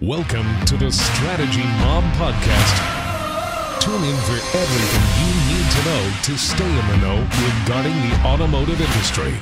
[0.00, 3.80] Welcome to the Strategy Mob Podcast.
[3.80, 7.16] Tune in for everything you need to know to stay in the know
[7.64, 9.34] regarding the automotive industry.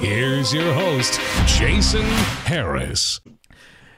[0.00, 2.06] Here's your host, Jason
[2.46, 3.20] Harris.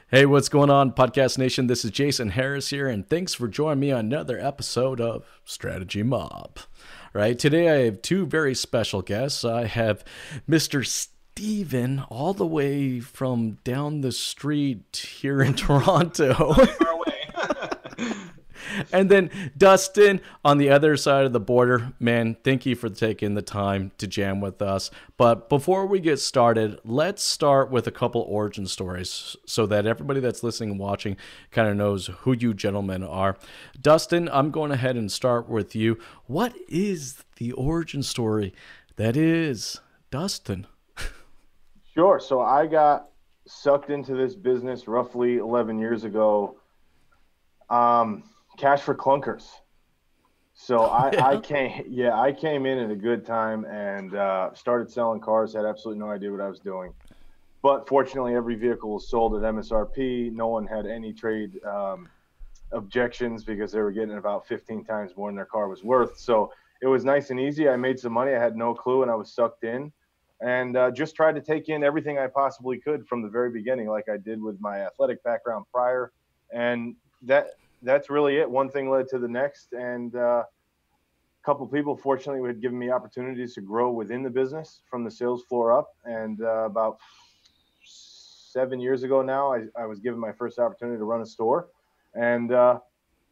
[0.09, 1.67] Hey, what's going on, Podcast Nation?
[1.67, 6.03] This is Jason Harris here, and thanks for joining me on another episode of Strategy
[6.03, 6.59] Mob.
[7.13, 9.45] Right today, I have two very special guests.
[9.45, 10.03] I have
[10.45, 10.85] Mr.
[11.33, 16.53] Steven, all the way from down the street here in Toronto.
[18.91, 21.93] and then Dustin on the other side of the border.
[21.99, 24.91] Man, thank you for taking the time to jam with us.
[25.15, 30.19] But before we get started, let's start with a couple origin stories so that everybody
[30.19, 31.15] that's listening and watching
[31.49, 33.37] kind of knows who you gentlemen are.
[33.81, 35.97] Dustin, I'm going ahead and start with you.
[36.27, 38.53] What is the origin story
[38.97, 39.79] that is
[40.11, 40.67] Dustin?
[41.93, 42.19] Sure.
[42.19, 43.09] So I got
[43.47, 46.55] sucked into this business roughly 11 years ago.
[47.69, 48.23] Um,
[48.57, 49.47] cash for clunkers.
[50.53, 51.27] So I, yeah.
[51.27, 55.53] I came, yeah, I came in at a good time and uh, started selling cars.
[55.53, 56.93] Had absolutely no idea what I was doing,
[57.61, 60.31] but fortunately, every vehicle was sold at MSRP.
[60.31, 62.07] No one had any trade um,
[62.71, 66.17] objections because they were getting about 15 times more than their car was worth.
[66.17, 67.67] So it was nice and easy.
[67.67, 68.33] I made some money.
[68.33, 69.91] I had no clue, and I was sucked in
[70.41, 73.87] and uh, just tried to take in everything I possibly could from the very beginning,
[73.87, 76.11] like I did with my athletic background prior.
[76.51, 77.51] And that
[77.83, 78.49] that's really it.
[78.49, 82.91] One thing led to the next, and uh, a couple people fortunately had given me
[82.91, 85.95] opportunities to grow within the business from the sales floor up.
[86.05, 86.99] And uh, about
[87.83, 91.69] seven years ago now, I, I, was given my first opportunity to run a store,
[92.13, 92.79] and uh,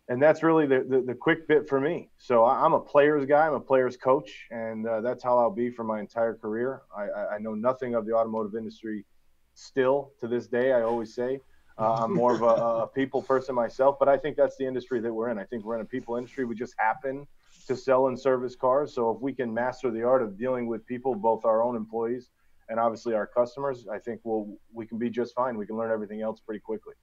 [0.09, 2.09] and that's really the, the, the, quick bit for me.
[2.17, 3.45] So I'm a player's guy.
[3.45, 6.81] I'm a player's coach, and uh, that's how I'll be for my entire career.
[6.95, 9.05] I, I, know nothing of the automotive industry
[9.53, 10.73] still to this day.
[10.73, 11.39] I always say
[11.77, 14.99] uh, I'm more of a, a, people person myself, but I think that's the industry
[14.99, 15.37] that we're in.
[15.37, 16.43] I think we're in a people industry.
[16.43, 17.27] We just happen
[17.67, 18.95] to sell and service cars.
[18.95, 22.31] So if we can master the art of dealing with people, both our own employees
[22.67, 25.55] and obviously our customers, I think we'll we can be just fine.
[25.55, 26.95] We can learn everything else pretty quickly.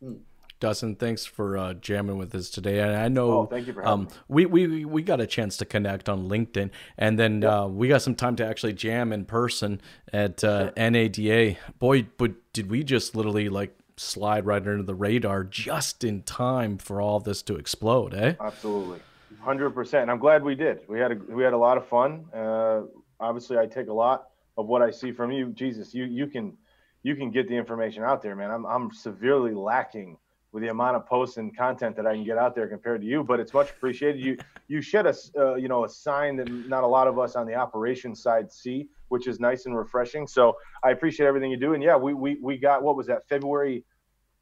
[0.00, 0.14] Hmm.
[0.64, 2.80] Dustin, thanks for uh, jamming with us today.
[2.80, 5.66] And I know oh, thank you for um, we, we we got a chance to
[5.66, 7.52] connect on LinkedIn, and then yep.
[7.52, 10.90] uh, we got some time to actually jam in person at uh, sure.
[10.90, 11.56] NADA.
[11.78, 16.78] Boy, but did we just literally like slide right under the radar just in time
[16.78, 18.32] for all this to explode, eh?
[18.40, 19.00] Absolutely,
[19.40, 20.08] hundred percent.
[20.08, 20.80] I'm glad we did.
[20.88, 22.24] We had a we had a lot of fun.
[22.34, 22.84] Uh,
[23.20, 25.50] obviously, I take a lot of what I see from you.
[25.50, 26.56] Jesus, you you can
[27.02, 28.50] you can get the information out there, man.
[28.50, 30.16] I'm I'm severely lacking
[30.54, 33.06] with the amount of posts and content that I can get out there compared to
[33.06, 33.24] you.
[33.24, 34.24] But it's much appreciated.
[34.24, 34.38] You
[34.68, 37.46] you shed a uh, you know a sign that not a lot of us on
[37.46, 40.26] the operations side see, which is nice and refreshing.
[40.28, 41.74] So I appreciate everything you do.
[41.74, 43.84] And yeah, we we we got what was that February.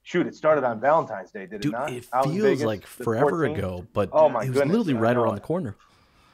[0.05, 1.93] Shoot, it started on Valentine's Day, did Dude, it not?
[1.93, 5.37] It feels Vegas, like forever ago, but oh my it was goodness, literally right around
[5.37, 5.77] the corner.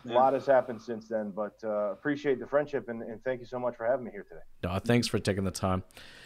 [0.08, 3.46] A lot has happened since then, but uh, appreciate the friendship and, and, thank you
[3.46, 4.40] so much for having me here today.
[4.64, 5.82] No, thanks for taking the time.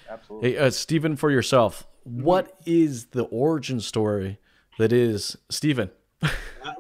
[0.09, 0.53] Absolutely.
[0.53, 4.39] Hey, uh, Stephen, for yourself, what is the origin story
[4.79, 5.91] that is Stephen?
[6.23, 6.29] uh,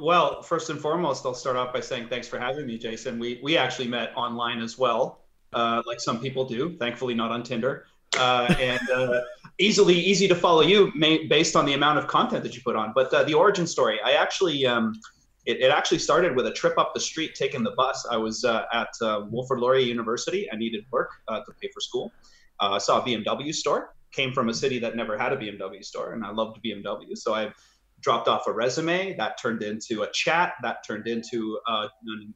[0.00, 3.18] well, first and foremost, I'll start off by saying thanks for having me, Jason.
[3.18, 6.76] We we actually met online as well, uh, like some people do.
[6.76, 7.86] Thankfully, not on Tinder.
[8.18, 9.20] Uh, and uh,
[9.58, 12.76] easily easy to follow you may, based on the amount of content that you put
[12.76, 12.92] on.
[12.94, 14.66] But uh, the origin story, I actually.
[14.66, 14.94] Um,
[15.44, 18.06] it, it, actually started with a trip up the street taking the bus.
[18.08, 20.48] I was uh, at uh, Wilfrid Laurier University.
[20.52, 22.12] I needed work uh, to pay for school.
[22.60, 26.12] I saw a BMW store came from a city that never had a BMW store,
[26.12, 27.16] and I loved BMW.
[27.16, 27.52] So I
[28.02, 31.88] dropped off a resume that turned into a chat that turned into a,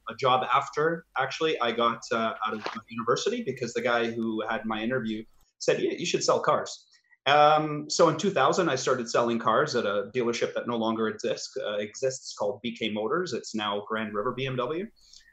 [0.09, 4.65] a job after actually I got uh, out of university because the guy who had
[4.65, 5.25] my interview
[5.59, 6.87] said, yeah, you should sell cars.
[7.27, 11.57] Um, so in 2000, I started selling cars at a dealership that no longer exists,
[11.57, 13.33] uh, exists called BK Motors.
[13.33, 14.87] It's now Grand River BMW.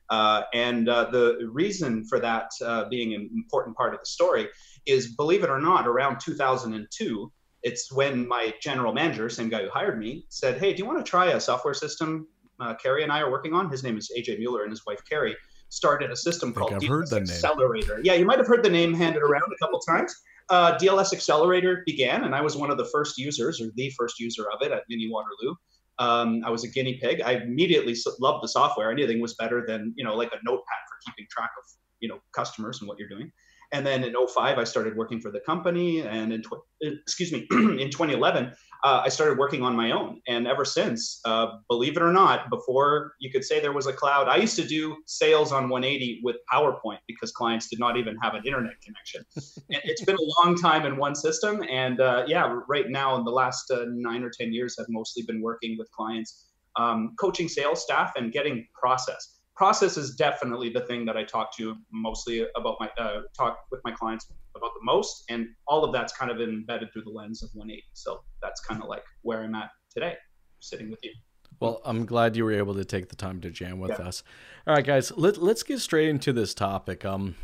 [0.09, 4.47] Uh, and uh, the reason for that uh, being an important part of the story
[4.85, 7.31] is believe it or not, around 2002,
[7.63, 11.03] it's when my general manager, same guy who hired me, said, Hey, do you want
[11.03, 12.27] to try a software system
[12.59, 13.69] uh, Carrie and I are working on?
[13.69, 15.35] His name is AJ Mueller and his wife Carrie
[15.69, 17.99] started a system called DLS Accelerator.
[18.03, 20.13] Yeah, you might have heard the name handed around a couple times.
[20.49, 24.19] Uh, DLS Accelerator began, and I was one of the first users, or the first
[24.19, 25.55] user of it at Mini Waterloo.
[25.99, 27.21] Um, I was a guinea pig.
[27.21, 28.91] I immediately loved the software.
[28.91, 31.63] Anything was better than you know, like a notepad for keeping track of
[32.01, 33.31] you know customers and what you're doing.
[33.73, 36.01] And then in 05, I started working for the company.
[36.01, 38.53] And in, tw- excuse me, in 2011,
[38.83, 40.21] uh, I started working on my own.
[40.27, 43.93] And ever since, uh, believe it or not, before you could say there was a
[43.93, 48.15] cloud, I used to do sales on 180 with PowerPoint because clients did not even
[48.21, 49.25] have an internet connection.
[49.69, 51.63] it's been a long time in one system.
[51.67, 55.23] And uh, yeah, right now, in the last uh, nine or 10 years, I've mostly
[55.23, 56.45] been working with clients,
[56.75, 61.55] um, coaching sales staff and getting process process is definitely the thing that I talk
[61.57, 65.91] to mostly about my uh, talk with my clients about the most, and all of
[65.91, 67.83] that's kind of embedded through the lens of 180.
[67.93, 70.15] So that's kind of like where I'm at today,
[70.59, 71.11] sitting with you.
[71.59, 74.07] Well, I'm glad you were able to take the time to jam with yeah.
[74.07, 74.23] us.
[74.67, 77.05] All right, guys, let, let's get straight into this topic.
[77.05, 77.35] Um,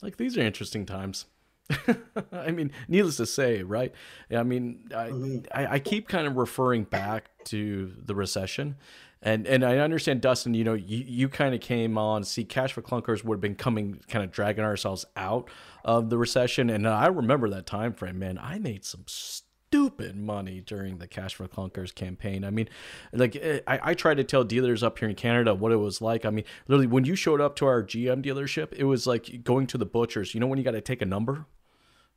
[0.00, 1.26] like these are interesting times.
[2.32, 3.92] I mean, needless to say, right?
[4.30, 5.38] I mean, I, mm-hmm.
[5.52, 8.76] I, I keep kind of referring back to the recession
[9.22, 12.24] and and I understand Dustin, you know, you, you kind of came on.
[12.24, 15.48] See, Cash for Clunkers would have been coming, kind of dragging ourselves out
[15.84, 18.18] of the recession, and I remember that time frame.
[18.18, 22.44] Man, I made some stupid money during the Cash for Clunkers campaign.
[22.44, 22.68] I mean,
[23.12, 26.00] like eh, I, I tried to tell dealers up here in Canada what it was
[26.00, 26.24] like.
[26.24, 29.66] I mean, literally, when you showed up to our GM dealership, it was like going
[29.68, 30.32] to the butcher's.
[30.32, 31.46] You know, when you got to take a number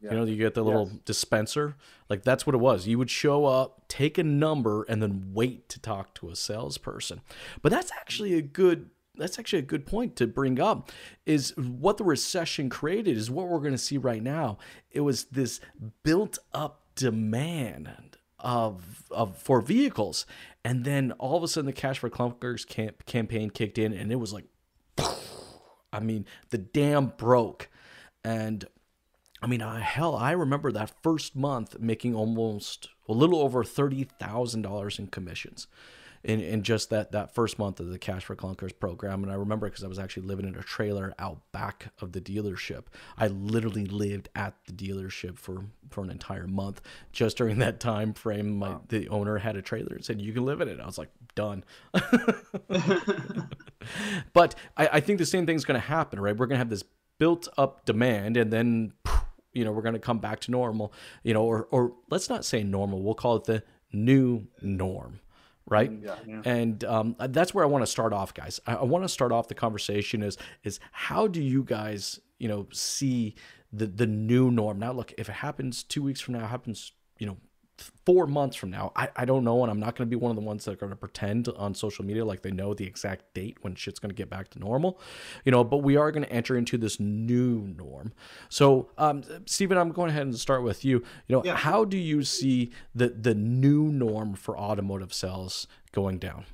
[0.02, 0.12] yeah.
[0.12, 1.00] You know, you get the little yes.
[1.06, 1.76] dispenser.
[2.10, 2.88] Like that's what it was.
[2.88, 7.22] You would show up, take a number, and then wait to talk to a salesperson.
[7.62, 10.92] But that's actually a good that's actually a good point to bring up
[11.26, 14.58] is what the recession created is what we're going to see right now.
[14.90, 15.60] It was this
[16.04, 20.26] built up demand of, of for vehicles.
[20.64, 24.12] And then all of a sudden the Cash for Clunkers camp, campaign kicked in and
[24.12, 24.46] it was like
[25.94, 27.70] I mean, the dam broke.
[28.24, 28.66] And
[29.42, 34.04] I mean, uh, hell, I remember that first month making almost a little over thirty
[34.04, 35.66] thousand dollars in commissions,
[36.24, 39.24] in, in just that that first month of the Cash for Clunkers program.
[39.24, 42.22] And I remember because I was actually living in a trailer out back of the
[42.22, 42.84] dealership.
[43.18, 46.82] I literally lived at the dealership for for an entire month.
[47.12, 48.82] Just during that time frame, my wow.
[48.90, 50.80] the owner had a trailer and said you can live in it.
[50.80, 51.64] I was like, done.
[54.34, 56.38] but I, I think the same thing's going to happen, right?
[56.38, 56.84] We're going to have this
[57.18, 58.94] built up demand, and then
[59.54, 60.94] you know we're going to come back to normal
[61.24, 63.64] you know or or let's not say normal we'll call it the
[63.94, 65.20] new norm
[65.68, 65.92] right?
[65.92, 66.42] Yeah, yeah.
[66.44, 68.60] and um, that's where i want to start off guys.
[68.68, 72.48] I, I want to start off the conversation is is how do you guys you
[72.48, 73.36] know see
[73.72, 74.80] the the new norm?
[74.80, 77.38] Now look if it happens two weeks from now happens you know
[78.06, 79.62] four months from now, I, I don't know.
[79.64, 81.48] And I'm not going to be one of the ones that are going to pretend
[81.50, 84.50] on social media like they know the exact date when shit's going to get back
[84.52, 85.00] to normal,
[85.46, 88.14] you know, but we are going to enter into this new norm.
[88.50, 91.04] So, um, Stephen, I'm going ahead and start with you.
[91.28, 91.56] You know, yeah.
[91.56, 96.46] how do you see the, the new norm for automotive sales going down?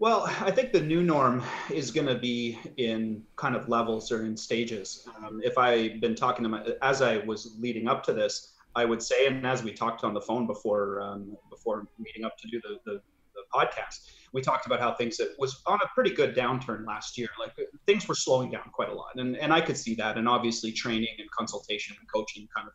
[0.00, 4.26] Well, I think the new norm is going to be in kind of levels or
[4.26, 5.08] in stages.
[5.18, 8.84] Um, if I've been talking to my, as I was leading up to this, I
[8.84, 12.48] would say, and as we talked on the phone before um, before meeting up to
[12.48, 13.00] do the, the,
[13.34, 17.16] the podcast, we talked about how things that was on a pretty good downturn last
[17.16, 17.28] year.
[17.38, 17.54] Like
[17.86, 20.18] things were slowing down quite a lot, and and I could see that.
[20.18, 22.74] And obviously, training and consultation and coaching kind of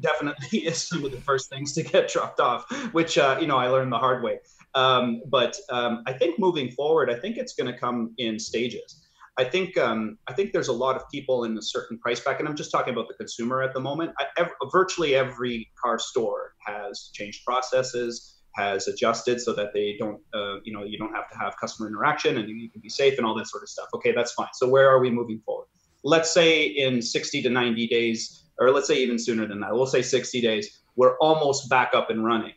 [0.00, 3.56] definitely is some of the first things to get dropped off, which uh, you know
[3.56, 4.38] I learned the hard way.
[4.74, 9.05] Um, but um, I think moving forward, I think it's going to come in stages.
[9.38, 12.40] I think um, I think there's a lot of people in a certain price bracket,
[12.40, 14.12] and I'm just talking about the consumer at the moment.
[14.18, 20.20] I, ev- virtually every car store has changed processes, has adjusted so that they don't,
[20.32, 23.18] uh, you know, you don't have to have customer interaction, and you can be safe
[23.18, 23.88] and all that sort of stuff.
[23.94, 24.48] Okay, that's fine.
[24.54, 25.66] So where are we moving forward?
[26.02, 29.74] Let's say in 60 to 90 days, or let's say even sooner than that.
[29.74, 30.80] We'll say 60 days.
[30.94, 32.54] We're almost back up and running.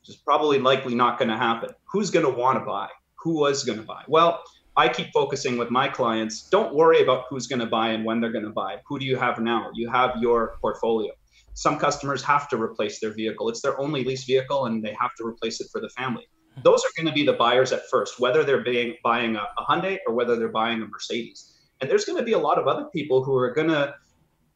[0.00, 1.70] Which is probably likely not going to happen.
[1.92, 2.88] Who's going to want to buy?
[3.22, 4.02] Who was going to buy?
[4.08, 4.42] Well
[4.76, 6.48] I keep focusing with my clients.
[6.48, 8.76] Don't worry about who's going to buy and when they're going to buy.
[8.86, 9.70] Who do you have now?
[9.74, 11.12] You have your portfolio.
[11.54, 13.48] Some customers have to replace their vehicle.
[13.48, 16.26] It's their only lease vehicle and they have to replace it for the family.
[16.54, 16.62] Hmm.
[16.62, 19.64] Those are going to be the buyers at first, whether they're being, buying a, a
[19.68, 21.58] Hyundai or whether they're buying a Mercedes.
[21.80, 23.94] And there's going to be a lot of other people who are going to,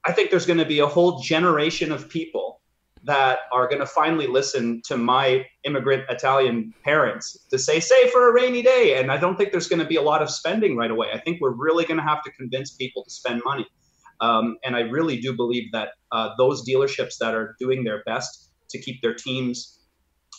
[0.04, 2.60] I think there's going to be a whole generation of people
[3.04, 8.28] that are going to finally listen to my immigrant Italian parents to say, save for
[8.28, 8.98] a rainy day.
[8.98, 11.08] And I don't think there's going to be a lot of spending right away.
[11.12, 13.66] I think we're really going to have to convince people to spend money.
[14.20, 18.52] Um, and I really do believe that uh, those dealerships that are doing their best
[18.70, 19.80] to keep their teams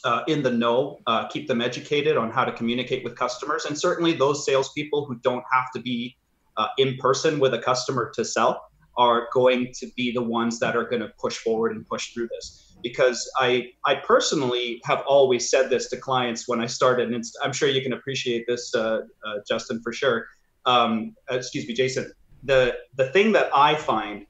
[0.04, 3.78] uh, in the know, uh, keep them educated on how to communicate with customers, and
[3.78, 6.16] certainly those salespeople who don't have to be
[6.58, 8.62] uh, in person with a customer to sell
[8.98, 12.30] are going to be the ones that are going to push forward and push through
[12.30, 17.24] this because I I personally have always said this to clients when I started, and
[17.44, 20.28] I'm sure you can appreciate this, uh, uh, Justin, for sure.
[20.66, 22.12] Um, excuse me, Jason.
[22.44, 24.26] the the thing that I find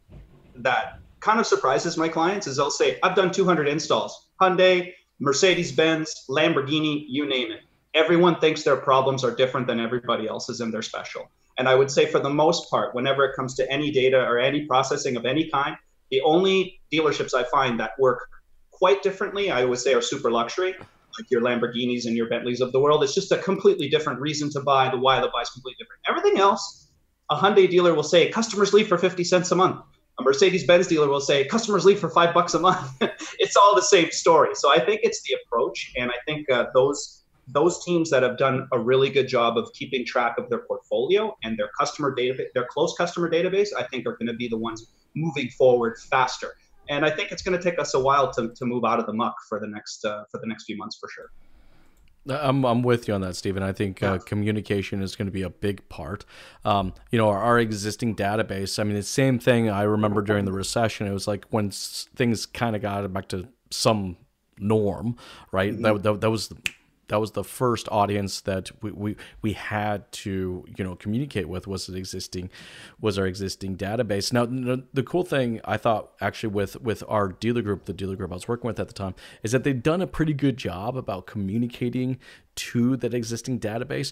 [0.55, 5.72] that kind of surprises my clients is they'll say, I've done 200 installs, Hyundai, Mercedes
[5.72, 7.62] Benz, Lamborghini, you name it.
[7.93, 11.29] Everyone thinks their problems are different than everybody else's and they're special.
[11.57, 14.39] And I would say, for the most part, whenever it comes to any data or
[14.39, 15.75] any processing of any kind,
[16.12, 18.27] the only dealerships I find that work
[18.71, 22.71] quite differently, I would say, are super luxury, like your Lamborghinis and your Bentleys of
[22.71, 23.03] the world.
[23.03, 24.89] It's just a completely different reason to buy.
[24.89, 26.01] The why the buy is completely different.
[26.09, 26.89] Everything else,
[27.29, 29.81] a Hyundai dealer will say customers leave for 50 cents a month.
[30.19, 32.89] A Mercedes Benz dealer will say customers leave for five bucks a month.
[33.39, 34.55] it's all the same story.
[34.55, 38.38] So I think it's the approach, and I think uh, those those teams that have
[38.38, 42.48] done a really good job of keeping track of their portfolio and their customer database,
[42.54, 46.56] their close customer database, I think are going to be the ones moving forward faster.
[46.90, 49.06] And I think it's going to take us a while to, to move out of
[49.06, 51.32] the muck for the next uh, for the next few months for sure.
[52.28, 53.62] I'm I'm with you on that, Stephen.
[53.62, 56.25] I think uh, communication is going to be a big part.
[56.64, 58.80] Um, you know, our, our, existing database.
[58.80, 59.70] I mean, the same thing.
[59.70, 61.06] I remember during the recession.
[61.06, 64.18] It was like when s- things kind of got back to some
[64.58, 65.18] norm,
[65.52, 65.74] right?
[65.74, 65.84] Mm-hmm.
[65.84, 66.52] That, that that was
[67.07, 71.67] that was the first audience that we, we, we had to you know communicate with
[71.67, 72.50] was an existing
[73.00, 77.62] was our existing database now the cool thing i thought actually with with our dealer
[77.62, 80.01] group the dealer group i was working with at the time is that they've done
[80.01, 82.17] a pretty good job about communicating
[82.55, 84.12] to that existing database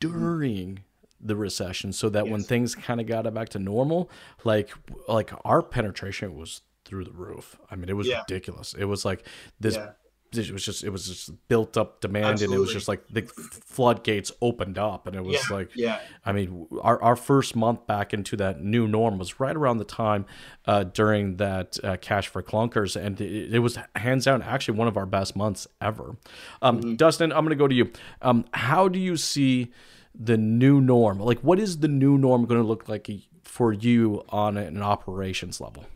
[0.00, 0.80] during
[1.20, 2.32] the recession so that yes.
[2.32, 4.10] when things kind of got back to normal
[4.44, 4.70] like
[5.08, 8.20] like our penetration was through the roof i mean it was yeah.
[8.28, 9.26] ridiculous it was like
[9.58, 9.92] this yeah
[10.38, 12.54] it was just it was just built up demand Absolutely.
[12.54, 16.00] and it was just like the floodgates opened up and it was yeah, like yeah.
[16.24, 19.84] I mean our, our first month back into that new norm was right around the
[19.84, 20.26] time
[20.66, 24.88] uh, during that uh, cash for clunkers and it, it, was hands down actually one
[24.88, 26.16] of our best months ever.
[26.62, 26.94] Um, mm-hmm.
[26.96, 27.90] dustin i'm going to go to you.
[28.22, 29.72] Um, how do you see
[30.14, 31.18] the new norm?
[31.18, 33.08] Like what is the new norm going to look like
[33.42, 35.86] for you on an operations level?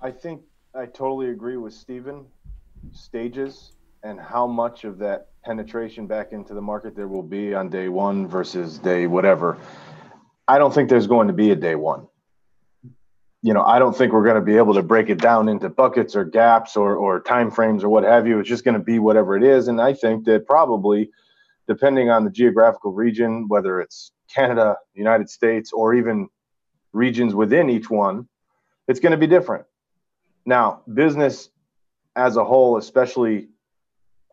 [0.00, 0.42] I think
[0.74, 2.26] I totally agree with Stephen.
[2.92, 3.72] Stages
[4.04, 7.88] and how much of that penetration back into the market there will be on day
[7.88, 9.58] one versus day whatever.
[10.46, 12.06] I don't think there's going to be a day one.
[13.42, 15.68] You know, I don't think we're going to be able to break it down into
[15.68, 18.38] buckets or gaps or or time frames or what have you.
[18.38, 19.68] It's just going to be whatever it is.
[19.68, 21.10] And I think that probably,
[21.66, 26.28] depending on the geographical region, whether it's Canada, United States, or even
[26.92, 28.28] regions within each one,
[28.88, 29.64] it's going to be different.
[30.46, 31.50] Now, business
[32.16, 33.48] as a whole, especially,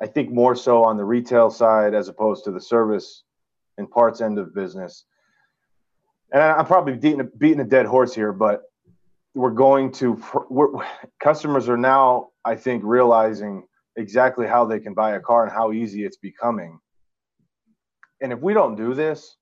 [0.02, 3.24] I think more so on the retail side as opposed to the service
[3.78, 5.06] and parts end of business.
[6.32, 8.64] And I'm probably beating a, beating a dead horse here, but
[9.34, 10.70] we're going to, we're,
[11.20, 15.72] customers are now, I think, realizing exactly how they can buy a car and how
[15.72, 16.80] easy it's becoming.
[18.22, 19.38] And if we don't do this,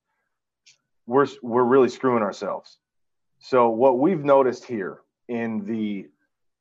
[1.06, 2.78] we're, we're really screwing ourselves.
[3.38, 6.08] So, what we've noticed here in the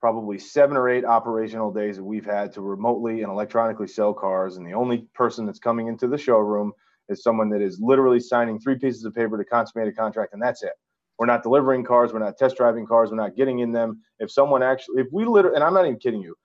[0.05, 4.55] probably seven or eight operational days that we've had to remotely and electronically sell cars.
[4.55, 6.73] And the only person that's coming into the showroom
[7.09, 10.39] is someone that is literally signing three pieces of paper to consummate a contract, and
[10.39, 10.73] that's it.
[11.17, 14.03] We're not delivering cars, we're not test driving cars, we're not getting in them.
[14.19, 16.35] If someone actually, if we literally, and I'm not even kidding you,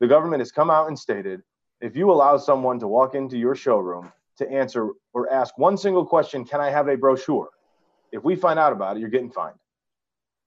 [0.00, 1.42] the government has come out and stated
[1.82, 6.06] if you allow someone to walk into your showroom to answer or ask one single
[6.06, 7.50] question, can I have a brochure?
[8.10, 9.58] If we find out about it, you're getting fined.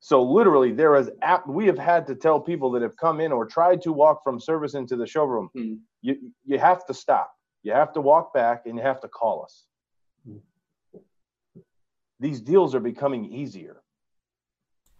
[0.06, 1.48] So literally, there is app.
[1.48, 4.40] We have had to tell people that have come in or tried to walk from
[4.40, 5.50] service into the showroom.
[5.58, 5.80] Mm.
[6.04, 7.32] You you have to stop.
[7.64, 9.66] You have to walk back and you have to call us.
[10.30, 10.42] Mm.
[12.20, 13.82] These deals are becoming easier.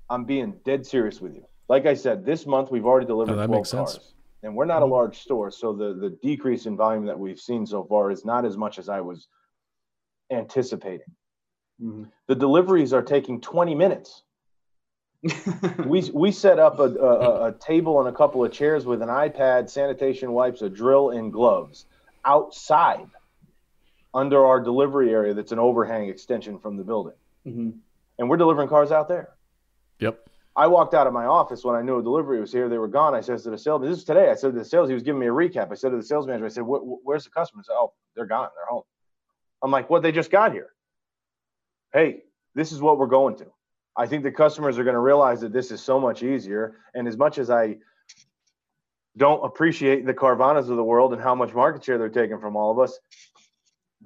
[0.10, 1.46] I'm being dead serious with you.
[1.70, 4.14] Like I said, this month we've already delivered oh, 12 cars.
[4.42, 4.94] And we're not a hmm.
[4.94, 8.44] large store, so the the decrease in volume that we've seen so far is not
[8.44, 9.28] as much as I was
[10.32, 11.14] anticipating.
[11.80, 12.06] Mm-hmm.
[12.28, 14.24] The deliveries are taking 20 minutes.
[15.86, 19.10] we we set up a, a, a, table and a couple of chairs with an
[19.10, 21.86] iPad, sanitation wipes, a drill, and gloves
[22.24, 23.08] outside
[24.14, 25.34] under our delivery area.
[25.34, 27.16] That's an overhang extension from the building,
[27.46, 27.72] mm-hmm.
[28.20, 29.30] and we're delivering cars out there.
[30.00, 30.20] Yep.
[30.56, 32.70] I walked out of my office when I knew a delivery was here.
[32.70, 33.14] They were gone.
[33.16, 34.90] I said to the salesman, "This is today." I said to the sales.
[34.90, 35.72] He was giving me a recap.
[35.72, 38.50] I said to the sales manager, "I said, where's the customers?" "Oh, they're gone.
[38.56, 38.84] They're home."
[39.64, 40.04] I'm like, "What?
[40.04, 40.70] They just got here."
[41.94, 43.48] Hey, this is what we're going to.
[43.98, 46.78] I think the customers are going to realize that this is so much easier.
[46.94, 47.78] And as much as I
[49.18, 52.56] don't appreciate the Carvanas of the world and how much market share they're taking from
[52.56, 53.00] all of us,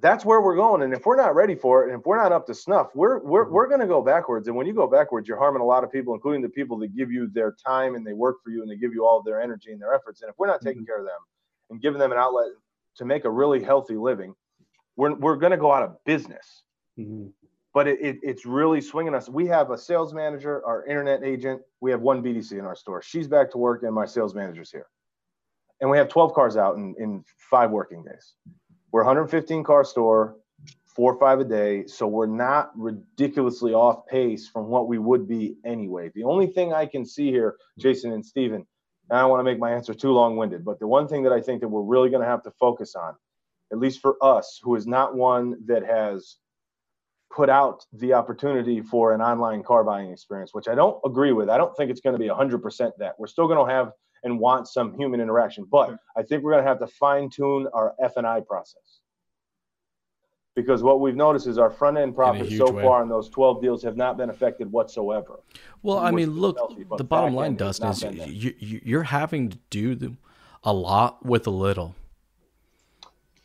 [0.00, 0.82] that's where we're going.
[0.82, 3.18] And if we're not ready for it, and if we're not up to snuff, we're
[3.18, 4.48] we're we're going to go backwards.
[4.48, 6.96] And when you go backwards, you're harming a lot of people, including the people that
[6.96, 9.24] give you their time and they work for you and they give you all of
[9.24, 10.22] their energy and their efforts.
[10.22, 10.86] And if we're not taking mm-hmm.
[10.86, 11.18] care of them
[11.70, 12.48] and giving them an outlet
[12.96, 14.34] to make a really healthy living,
[14.96, 16.62] we're we're going to go out of business.
[16.98, 17.28] Mm-hmm.
[17.72, 19.28] But it, it, it's really swinging us.
[19.28, 21.62] We have a sales manager, our internet agent.
[21.80, 23.02] We have one BDC in our store.
[23.02, 24.86] She's back to work, and my sales manager's here.
[25.80, 28.34] And we have 12 cars out in, in five working days.
[28.92, 30.36] We're 115 car store,
[30.84, 31.86] four or five a day.
[31.86, 36.10] So we're not ridiculously off pace from what we would be anyway.
[36.14, 38.66] The only thing I can see here, Jason and Steven,
[39.08, 41.22] and I don't want to make my answer too long winded, but the one thing
[41.22, 43.14] that I think that we're really going to have to focus on,
[43.72, 46.36] at least for us, who is not one that has
[47.30, 51.48] put out the opportunity for an online car buying experience, which I don't agree with.
[51.48, 53.14] I don't think it's going to be 100% that.
[53.18, 56.64] We're still going to have and want some human interaction, but I think we're going
[56.64, 59.00] to have to fine tune our F&I process.
[60.56, 62.82] Because what we've noticed is our front end profits so way.
[62.82, 65.40] far on those 12 deals have not been affected whatsoever.
[65.82, 66.58] Well, I mean, look,
[66.98, 70.16] the bottom line, Dustin, is you, you're having to do
[70.64, 71.94] a lot with a little.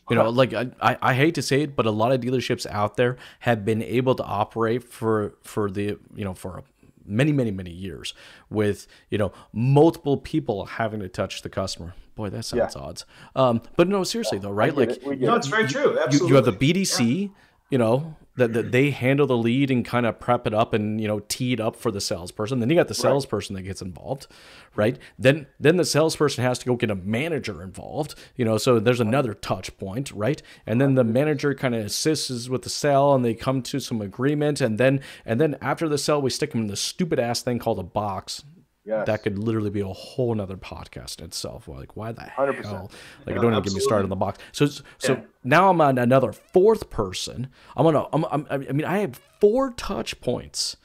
[0.10, 0.70] You know, like I,
[1.02, 4.14] I hate to say it, but a lot of dealerships out there have been able
[4.16, 6.64] to operate for for the you know for
[7.08, 8.14] many many many years
[8.50, 11.96] with you know multiple people having to touch the customer.
[12.14, 12.82] Boy, that sounds yeah.
[12.82, 13.06] odds.
[13.36, 14.76] Um, but no, seriously though, right?
[14.76, 15.98] Like, no, it's very true.
[16.00, 16.18] Absolutely.
[16.20, 17.28] You, you have the BDC, yeah.
[17.70, 21.00] you know, that, that they handle the lead and kind of prep it up and
[21.00, 22.60] you know tee it up for the salesperson.
[22.60, 23.64] Then you got the salesperson right.
[23.64, 24.28] that gets involved,
[24.76, 24.98] right?
[25.18, 28.58] Then then the salesperson has to go get a manager involved, you know.
[28.58, 30.42] So there's another touch point, right?
[30.66, 34.02] And then the manager kind of assists with the sale and they come to some
[34.02, 34.62] agreement.
[34.62, 37.60] And then and then after the sale, we stick them in the stupid ass thing
[37.60, 38.44] called a box
[38.86, 39.08] Yes.
[39.08, 41.68] That could literally be a whole nother podcast in itself.
[41.68, 42.64] Like, why the 100%.
[42.64, 42.92] hell?
[43.26, 44.38] Like, yeah, don't even get me started on the box.
[44.52, 45.22] So, so yeah.
[45.44, 47.50] now I'm on another fourth person.
[47.76, 48.06] I'm gonna.
[48.14, 50.78] I'm, I'm, I mean, I have four touch points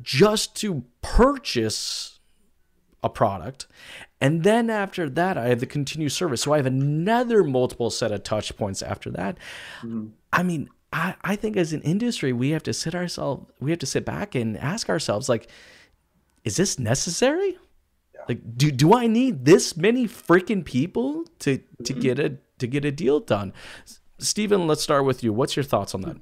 [0.00, 2.20] just to purchase
[3.02, 3.66] a product,
[4.20, 6.42] and then after that, I have the continued service.
[6.42, 9.36] So I have another multiple set of touch points after that.
[9.80, 10.08] Mm-hmm.
[10.32, 13.50] I mean, I, I think as an industry, we have to sit ourselves.
[13.60, 15.50] We have to sit back and ask ourselves, like
[16.46, 17.58] is this necessary?
[18.14, 18.20] Yeah.
[18.28, 22.00] Like, do do I need this many freaking people to to mm-hmm.
[22.00, 23.52] get a to get a deal done?
[24.18, 25.32] Stephen, let's start with you.
[25.34, 26.16] What's your thoughts on that?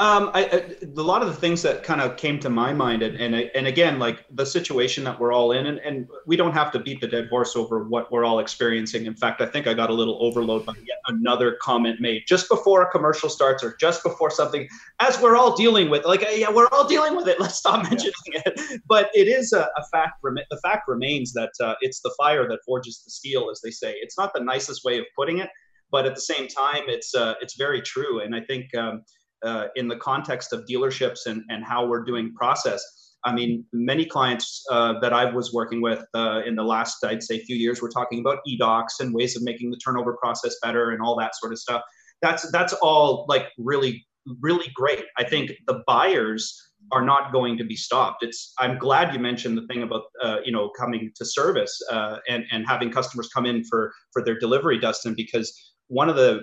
[0.00, 3.04] Um, I, I, a lot of the things that kind of came to my mind,
[3.04, 6.52] and, and and again, like the situation that we're all in, and, and we don't
[6.52, 9.06] have to beat the dead horse over what we're all experiencing.
[9.06, 12.48] In fact, I think I got a little overload by yet another comment made just
[12.48, 16.04] before a commercial starts or just before something, as we're all dealing with.
[16.04, 17.38] Like, yeah, we're all dealing with it.
[17.44, 18.40] Let's stop mentioning yeah.
[18.46, 18.82] it.
[18.88, 20.14] But it is a, a fact.
[20.24, 23.94] The fact remains that uh, it's the fire that forges the steel, as they say.
[23.98, 25.50] It's not the nicest way of putting it,
[25.92, 28.22] but at the same time, it's uh, it's very true.
[28.22, 28.74] And I think.
[28.74, 29.04] Um,
[29.44, 32.82] uh, in the context of dealerships and, and how we're doing process.
[33.24, 37.22] I mean, many clients uh, that I was working with uh, in the last, I'd
[37.22, 40.90] say, few years, were talking about eDocs and ways of making the turnover process better
[40.90, 41.82] and all that sort of stuff.
[42.20, 44.06] That's that's all like really,
[44.40, 45.04] really great.
[45.16, 46.54] I think the buyers
[46.92, 48.22] are not going to be stopped.
[48.22, 52.18] It's I'm glad you mentioned the thing about uh, you know coming to service uh,
[52.28, 55.52] and and having customers come in for for their delivery, Dustin, because
[55.88, 56.42] one of the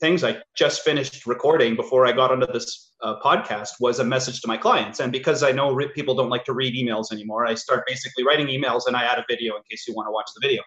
[0.00, 4.40] things I just finished recording before I got onto this uh, podcast was a message
[4.40, 4.98] to my clients.
[5.00, 8.24] And because I know re- people don't like to read emails anymore, I start basically
[8.24, 10.62] writing emails and I add a video in case you want to watch the video.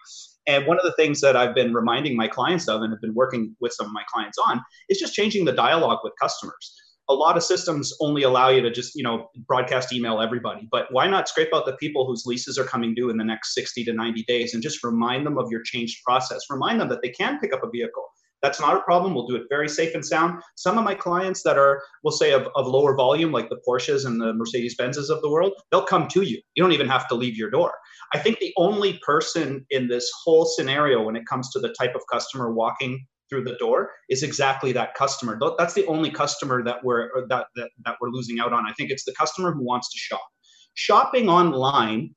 [0.46, 3.14] And one of the things that I've been reminding my clients of and have been
[3.14, 6.74] working with some of my clients on is just changing the dialogue with customers.
[7.08, 10.86] A lot of systems only allow you to just, you know, broadcast email everybody, but
[10.90, 13.84] why not scrape out the people whose leases are coming due in the next 60
[13.84, 16.40] to 90 days and just remind them of your changed process.
[16.48, 18.04] Remind them that they can pick up a vehicle
[18.44, 19.14] that's not a problem.
[19.14, 20.42] We'll do it very safe and sound.
[20.56, 24.04] Some of my clients that are, we'll say, of, of lower volume, like the Porsches
[24.04, 26.42] and the Mercedes Benzes of the world, they'll come to you.
[26.54, 27.72] You don't even have to leave your door.
[28.12, 31.94] I think the only person in this whole scenario when it comes to the type
[31.94, 35.40] of customer walking through the door is exactly that customer.
[35.56, 38.66] That's the only customer that we're that, that that we're losing out on.
[38.66, 40.20] I think it's the customer who wants to shop.
[40.74, 42.14] Shopping online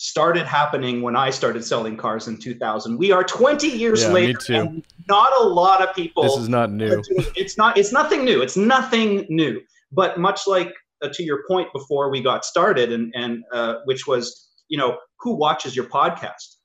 [0.00, 2.96] started happening when I started selling cars in 2000.
[2.96, 6.22] We are 20 years yeah, later, and not a lot of people.
[6.22, 7.02] This is not new.
[7.34, 7.76] It's not.
[7.76, 8.40] It's nothing new.
[8.40, 9.60] It's nothing new.
[9.90, 14.06] But much like uh, to your point before we got started, and and uh, which
[14.06, 16.58] was, you know, who watches your podcast?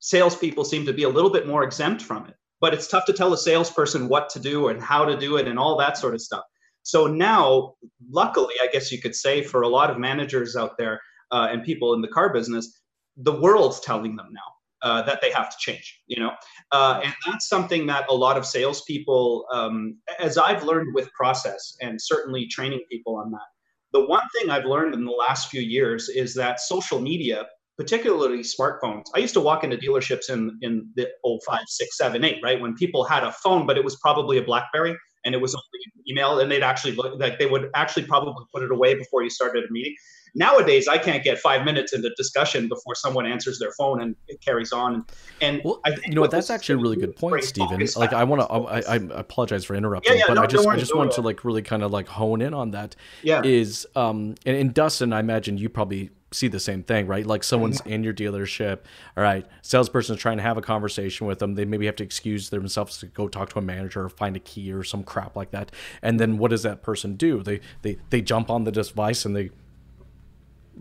[0.00, 3.12] Salespeople seem to be a little bit more exempt from it, but it's tough to
[3.12, 6.12] tell a salesperson what to do and how to do it and all that sort
[6.12, 6.42] of stuff.
[6.82, 7.74] So now,
[8.10, 11.62] luckily, I guess you could say for a lot of managers out there, uh, and
[11.62, 12.80] people in the car business,
[13.16, 14.40] the world's telling them now.
[14.80, 16.30] Uh, that they have to change, you know,
[16.70, 21.76] uh, and that's something that a lot of salespeople, um, as I've learned with process,
[21.80, 23.48] and certainly training people on that.
[23.92, 28.38] The one thing I've learned in the last few years is that social media, particularly
[28.38, 29.06] smartphones.
[29.16, 32.60] I used to walk into dealerships in in the 05, 6, 7, 8, right?
[32.60, 35.84] When people had a phone, but it was probably a BlackBerry and it was only
[36.08, 39.30] email, and they'd actually look like they would actually probably put it away before you
[39.30, 39.94] started a meeting.
[40.34, 44.40] Nowadays, I can't get five minutes into discussion before someone answers their phone and it
[44.40, 45.04] carries on.
[45.40, 46.30] And well, you know what?
[46.30, 47.86] That's actually a really good point, Stephen.
[47.96, 48.48] Like, I want to.
[48.48, 51.22] I, I, apologize for interrupting, yeah, yeah, but no, I just, I just wanted to
[51.22, 52.96] like really kind of like hone in on that.
[53.22, 53.42] Yeah.
[53.44, 57.26] Is um and, and Dustin, I imagine you probably see the same thing, right?
[57.26, 58.80] Like someone's in your dealership,
[59.16, 61.54] all right, salesperson is trying to have a conversation with them.
[61.54, 64.40] They maybe have to excuse themselves to go talk to a manager or find a
[64.40, 65.72] key or some crap like that.
[66.02, 67.42] And then what does that person do?
[67.42, 69.50] They they they jump on the device and they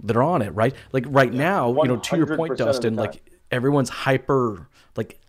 [0.04, 0.76] they're on it, right?
[0.92, 5.20] Like right yeah, now, you know, to your point, Dustin, like everyone's hyper like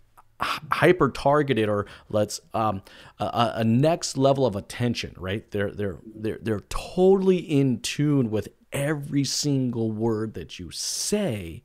[0.41, 2.81] hyper targeted or let's um,
[3.19, 8.47] a, a, next level of attention right they're they're they're they're totally in tune with
[8.71, 11.63] every single word that you say,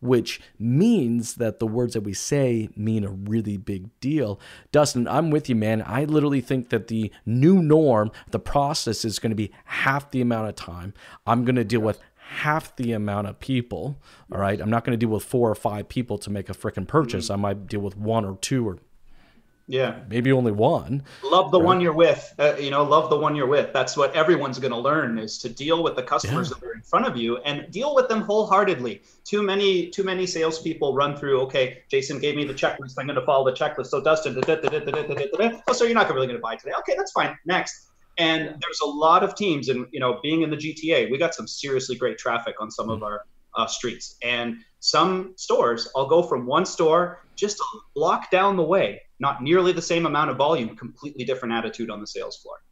[0.00, 4.40] which means that the words that we say mean a really big deal.
[4.72, 5.82] Dustin, I'm with you, man.
[5.86, 10.20] I literally think that the new norm, the process is going to be half the
[10.20, 10.94] amount of time.
[11.26, 12.00] I'm going to deal with
[12.32, 14.00] half the amount of people.
[14.32, 14.60] All right.
[14.60, 17.30] I'm not going to deal with four or five people to make a freaking purchase.
[17.30, 18.78] I might deal with one or two or
[19.68, 20.00] yeah.
[20.08, 21.04] Maybe only one.
[21.22, 21.66] Love the right?
[21.66, 22.34] one you're with.
[22.38, 23.72] Uh, you know, love the one you're with.
[23.72, 26.58] That's what everyone's going to learn is to deal with the customers yeah.
[26.60, 29.02] that are in front of you and deal with them wholeheartedly.
[29.24, 31.40] Too many, too many salespeople run through.
[31.42, 32.96] Okay, Jason gave me the checklist.
[32.98, 33.86] I'm going to follow the checklist.
[33.86, 36.72] So Dustin, da, da, da, oh, so you're not really going to buy today?
[36.80, 37.38] Okay, that's fine.
[37.46, 37.91] Next.
[38.18, 41.34] And there's a lot of teams, and you know, being in the GTA, we got
[41.34, 42.94] some seriously great traffic on some mm-hmm.
[42.96, 44.16] of our uh, streets.
[44.22, 49.42] And some stores, I'll go from one store just a block down the way, not
[49.42, 52.62] nearly the same amount of volume, completely different attitude on the sales floor.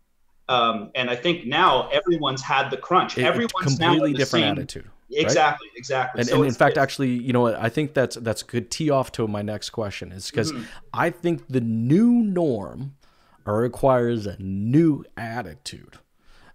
[0.48, 3.16] Um, and I think now everyone's had the crunch.
[3.16, 4.90] It, everyone's completely different same, attitude.
[5.12, 5.78] Exactly, right?
[5.78, 6.20] exactly.
[6.20, 8.90] And, so and in fact, actually, you know, I think that's that's a good tee
[8.90, 10.64] off to my next question is because mm-hmm.
[10.92, 12.96] I think the new norm
[13.44, 15.98] requires a new attitude.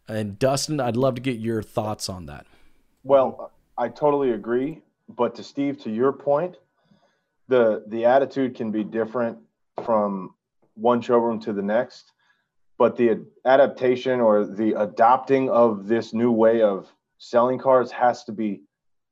[0.07, 2.45] And Dustin, I'd love to get your thoughts on that.
[3.03, 4.81] Well, I totally agree.
[5.09, 6.57] But to Steve, to your point,
[7.47, 9.37] the the attitude can be different
[9.83, 10.33] from
[10.75, 12.11] one showroom to the next,
[12.77, 18.31] but the adaptation or the adopting of this new way of selling cars has to
[18.31, 18.61] be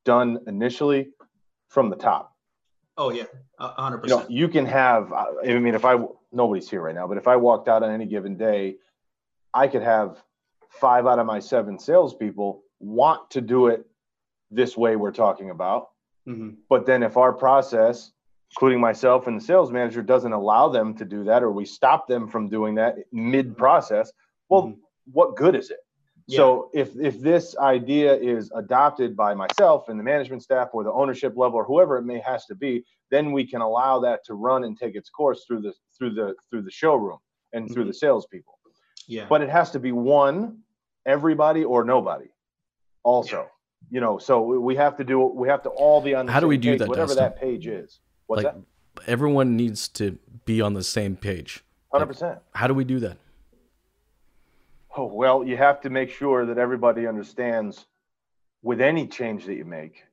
[0.04, 1.10] done initially
[1.68, 2.36] from the top.
[2.98, 3.26] Oh yeah,
[3.60, 4.30] hundred percent.
[4.30, 5.14] You know, you can have.
[5.14, 5.96] I mean, if I
[6.34, 8.76] nobody's here right now, but if I walked out on any given day,
[9.54, 10.22] I could have
[10.69, 13.86] five out of my seven salespeople want to do it
[14.52, 15.89] this way we're talking about.
[16.28, 16.52] Mm-hmm.
[16.69, 18.12] But then if our process,
[18.52, 22.08] including myself and the sales manager, doesn't allow them to do that, or we stop
[22.08, 24.12] them from doing that mid process,
[24.50, 24.80] well, mm-hmm.
[25.12, 25.80] what good is it?
[26.28, 26.38] Yeah.
[26.38, 30.91] So if if this idea is adopted by myself and the management staff or the
[30.91, 34.34] ownership level or whoever it may has to be, then we can allow that to
[34.34, 35.74] run and take its course through the
[36.10, 37.20] through the through the showroom
[37.54, 37.74] and mm-hmm.
[37.74, 38.60] through the salespeople.
[39.08, 39.26] Yeah.
[39.30, 40.60] But it has to be one,
[41.06, 42.28] everybody or nobody.
[43.04, 43.38] Also.
[43.38, 43.48] Yeah
[43.89, 46.28] you know, so we have to do we have to all be on.
[46.28, 46.88] How do we do page, that?
[46.88, 47.24] Whatever Dustin?
[47.24, 48.00] that page is.
[48.28, 48.63] What's like, that?
[49.08, 51.63] Everyone needs to be on the same page.
[51.92, 52.39] Hundred like, percent.
[52.54, 53.18] How do we do that?
[54.96, 57.86] Oh well, you have to make sure that everybody understands
[58.62, 60.04] with any change that you make.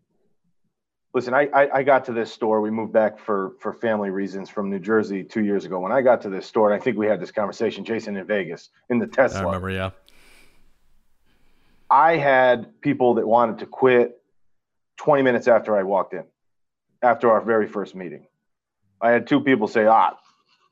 [1.13, 2.61] Listen, I, I, I got to this store.
[2.61, 5.81] We moved back for for family reasons from New Jersey two years ago.
[5.81, 8.27] When I got to this store, and I think we had this conversation, Jason in
[8.27, 9.41] Vegas in the Tesla.
[9.41, 9.91] I remember, yeah.
[11.91, 14.23] I had people that wanted to quit
[14.99, 16.25] 20 minutes after I walked in,
[17.03, 18.27] after our very first meeting.
[19.01, 20.17] I had two people say, ah,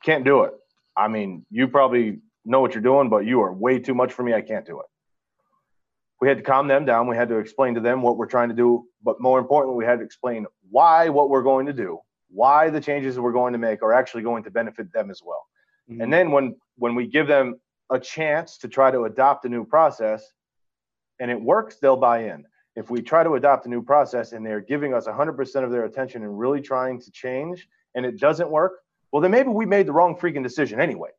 [0.05, 0.53] can't do it.
[0.97, 4.23] I mean, you probably know what you're doing, but you are way too much for
[4.23, 4.35] me.
[4.35, 4.87] I can't do it.
[6.21, 7.07] We had to calm them down.
[7.07, 8.87] We had to explain to them what we're trying to do.
[9.03, 12.81] But more importantly, we had to explain why what we're going to do, why the
[12.81, 15.47] changes that we're going to make are actually going to benefit them as well.
[15.91, 16.01] Mm-hmm.
[16.01, 19.65] And then when when we give them a chance to try to adopt a new
[19.65, 20.33] process,
[21.21, 22.45] and it works, they'll buy in.
[22.77, 25.85] If we try to adopt a new process and they're giving us 100% of their
[25.85, 28.75] attention and really trying to change and it doesn't work,
[29.11, 31.11] well, then maybe we made the wrong freaking decision anyway.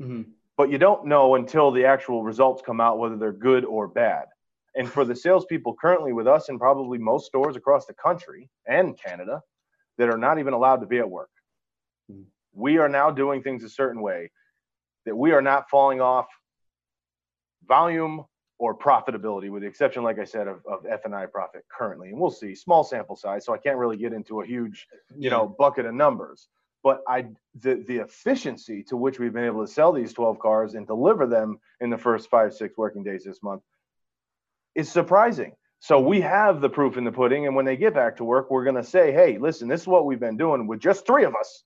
[0.00, 0.30] Mm-hmm.
[0.56, 4.24] But you don't know until the actual results come out whether they're good or bad.
[4.74, 8.98] And for the salespeople currently with us and probably most stores across the country and
[8.98, 9.40] Canada
[9.98, 11.30] that are not even allowed to be at work,
[12.10, 12.22] mm-hmm.
[12.52, 14.30] we are now doing things a certain way
[15.06, 16.26] that we are not falling off
[17.66, 18.24] volume
[18.58, 22.08] or profitability, with the exception, like I said, of, of F and I profit currently.
[22.08, 25.30] And we'll see small sample size, so I can't really get into a huge, you
[25.30, 26.48] know, bucket of numbers.
[26.86, 27.26] But I
[27.58, 31.26] the the efficiency to which we've been able to sell these 12 cars and deliver
[31.26, 33.62] them in the first five, six working days this month
[34.76, 35.56] is surprising.
[35.80, 37.48] So we have the proof in the pudding.
[37.48, 40.06] And when they get back to work, we're gonna say, hey, listen, this is what
[40.06, 41.64] we've been doing with just three of us.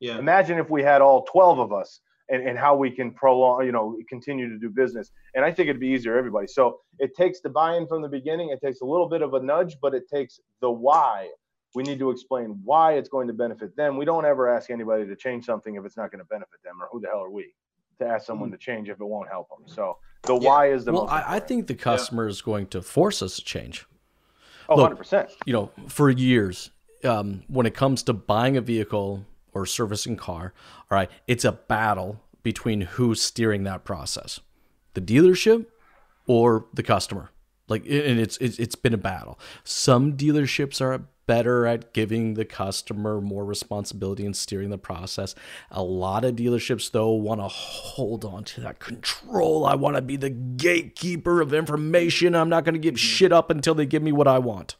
[0.00, 0.16] Yeah.
[0.16, 2.00] Imagine if we had all 12 of us
[2.30, 5.10] and, and how we can prolong, you know, continue to do business.
[5.34, 6.46] And I think it'd be easier for everybody.
[6.46, 8.48] So it takes the buy-in from the beginning.
[8.48, 11.28] It takes a little bit of a nudge, but it takes the why.
[11.74, 13.96] We need to explain why it's going to benefit them.
[13.96, 16.80] We don't ever ask anybody to change something if it's not going to benefit them,
[16.80, 17.54] or who the hell are we
[17.98, 19.66] to ask someone to change if it won't help them?
[19.66, 20.48] So the yeah.
[20.48, 21.12] why is the well, most.
[21.12, 22.30] I, I think the customer yeah.
[22.30, 23.86] is going to force us to change.
[24.68, 25.30] Oh, Look, 100%.
[25.46, 26.70] You know, for years,
[27.04, 30.54] um, when it comes to buying a vehicle or servicing car,
[30.90, 34.40] all right, it's a battle between who's steering that process,
[34.94, 35.66] the dealership
[36.26, 37.30] or the customer.
[37.68, 39.38] Like, and it's it's, it's been a battle.
[39.62, 45.34] Some dealerships are better at giving the customer more responsibility and steering the process.
[45.70, 49.64] A lot of dealerships, though, want to hold on to that control.
[49.64, 52.34] I want to be the gatekeeper of information.
[52.34, 54.76] I'm not going to give shit up until they give me what I want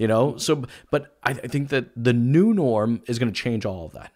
[0.00, 3.66] you know so but I, I think that the new norm is going to change
[3.66, 4.12] all of that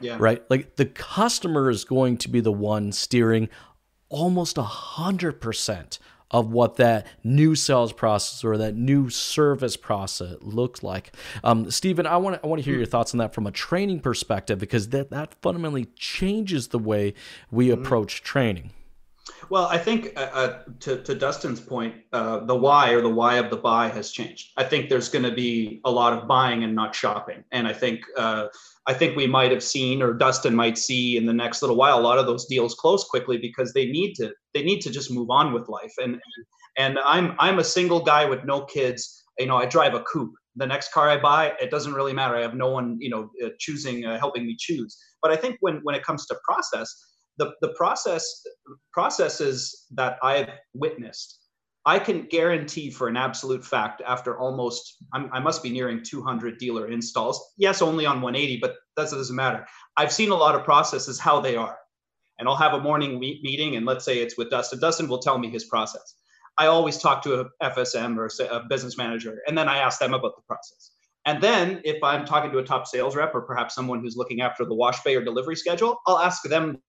[0.00, 3.50] yeah right like the customer is going to be the one steering
[4.08, 5.98] almost a hundred percent
[6.30, 11.12] of what that new sales process or that new service process looks like.
[11.42, 13.50] Um, Stephen, I want to I want to hear your thoughts on that from a
[13.52, 17.14] training perspective because that that fundamentally changes the way
[17.50, 17.82] we mm-hmm.
[17.82, 18.70] approach training.
[19.48, 23.36] Well, I think uh, uh, to, to Dustin's point, uh, the why or the why
[23.36, 24.52] of the buy has changed.
[24.56, 27.72] I think there's going to be a lot of buying and not shopping, and I
[27.72, 28.48] think uh,
[28.86, 31.98] I think we might have seen, or Dustin might see in the next little while,
[31.98, 35.10] a lot of those deals close quickly because they need to they need to just
[35.10, 35.92] move on with life.
[35.98, 36.20] And
[36.76, 39.22] and I'm I'm a single guy with no kids.
[39.38, 40.34] You know, I drive a coupe.
[40.56, 42.36] The next car I buy, it doesn't really matter.
[42.36, 44.96] I have no one, you know, uh, choosing, uh, helping me choose.
[45.20, 46.94] But I think when when it comes to process,
[47.38, 48.46] the, the process
[48.92, 51.43] processes that I've witnessed,
[51.86, 56.58] I can guarantee for an absolute fact after almost I'm, i must be nearing 200
[56.58, 57.52] dealer installs.
[57.58, 59.66] Yes, only on 180, but that doesn't matter.
[59.96, 61.76] I've seen a lot of processes how they are,
[62.38, 64.80] and I'll have a morning meet, meeting, and let's say it's with Dustin.
[64.80, 66.14] Dustin will tell me his process.
[66.56, 70.14] I always talk to a FSM or a business manager, and then I ask them
[70.14, 70.92] about the process.
[71.26, 74.40] And then if I'm talking to a top sales rep or perhaps someone who's looking
[74.40, 76.80] after the wash bay or delivery schedule, I'll ask them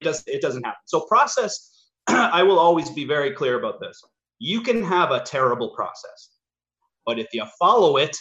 [0.00, 0.80] does, it doesn't happen.
[0.86, 4.00] So process, I will always be very clear about this.
[4.38, 6.30] You can have a terrible process,
[7.04, 8.16] but if you follow it,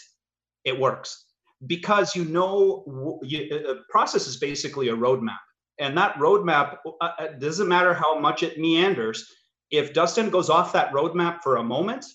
[0.65, 1.25] it works
[1.67, 5.39] because you know you, uh, uh, process is basically a roadmap
[5.79, 9.25] and that roadmap uh, uh, doesn't matter how much it meanders
[9.71, 12.05] if dustin goes off that roadmap for a moment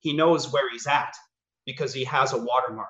[0.00, 1.14] he knows where he's at
[1.66, 2.88] because he has a watermark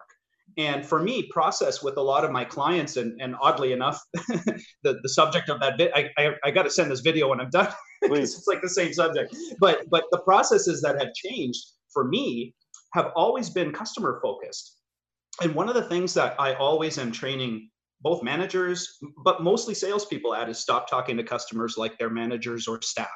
[0.61, 5.01] and for me, process with a lot of my clients, and, and oddly enough, the,
[5.03, 7.49] the subject of that bit, I, I, I got to send this video when I'm
[7.49, 7.73] done.
[8.03, 9.35] it's like the same subject.
[9.59, 12.55] But but the processes that have changed for me
[12.93, 14.77] have always been customer focused.
[15.41, 17.71] And one of the things that I always am training
[18.03, 22.83] both managers, but mostly salespeople at is stop talking to customers like their managers or
[22.83, 23.09] staff.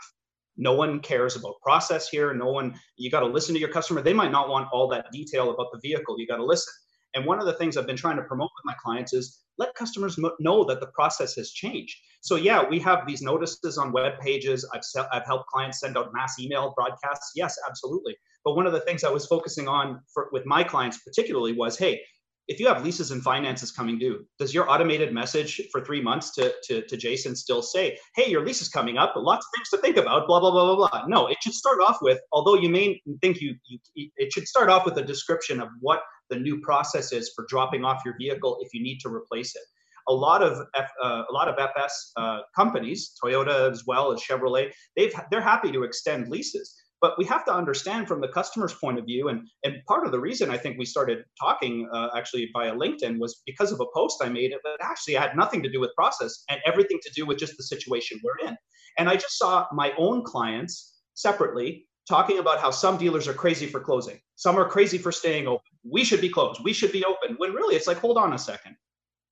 [0.56, 2.32] No one cares about process here.
[2.32, 4.00] No one, you got to listen to your customer.
[4.00, 6.18] They might not want all that detail about the vehicle.
[6.18, 6.72] You got to listen.
[7.14, 9.74] And one of the things I've been trying to promote with my clients is let
[9.74, 11.96] customers know that the process has changed.
[12.20, 14.68] So yeah, we have these notices on web pages.
[14.74, 17.32] I've I've helped clients send out mass email broadcasts.
[17.36, 18.16] Yes, absolutely.
[18.44, 21.78] But one of the things I was focusing on for, with my clients particularly was,
[21.78, 22.00] hey,
[22.46, 26.34] if you have leases and finances coming due, does your automated message for three months
[26.34, 29.70] to, to, to Jason still say, hey, your lease is coming up, lots of things
[29.70, 31.06] to think about, blah, blah, blah, blah, blah.
[31.06, 33.78] No, it should start off with, although you may think you, you
[34.16, 37.84] it should start off with a description of what the new process is for dropping
[37.84, 39.62] off your vehicle if you need to replace it.
[40.08, 44.20] A lot of F, uh, a lot of FS uh, companies, Toyota as well as
[44.20, 46.74] Chevrolet, they've they're happy to extend leases.
[47.00, 50.12] But we have to understand from the customer's point of view, and and part of
[50.12, 53.86] the reason I think we started talking uh, actually via LinkedIn was because of a
[53.94, 57.26] post I made that actually had nothing to do with process and everything to do
[57.26, 58.56] with just the situation we're in.
[58.98, 63.66] And I just saw my own clients separately talking about how some dealers are crazy
[63.66, 65.70] for closing, some are crazy for staying open.
[65.84, 66.62] We should be closed.
[66.62, 67.36] We should be open.
[67.36, 68.76] When really it's like, hold on a second.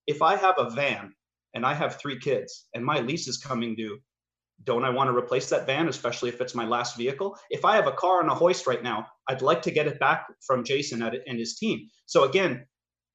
[0.06, 1.14] If I have a van
[1.54, 3.98] and I have three kids and my lease is coming due,
[4.64, 7.36] don't I want to replace that van, especially if it's my last vehicle?
[7.50, 9.98] If I have a car on a hoist right now, I'd like to get it
[9.98, 11.88] back from Jason and his team.
[12.06, 12.66] So again,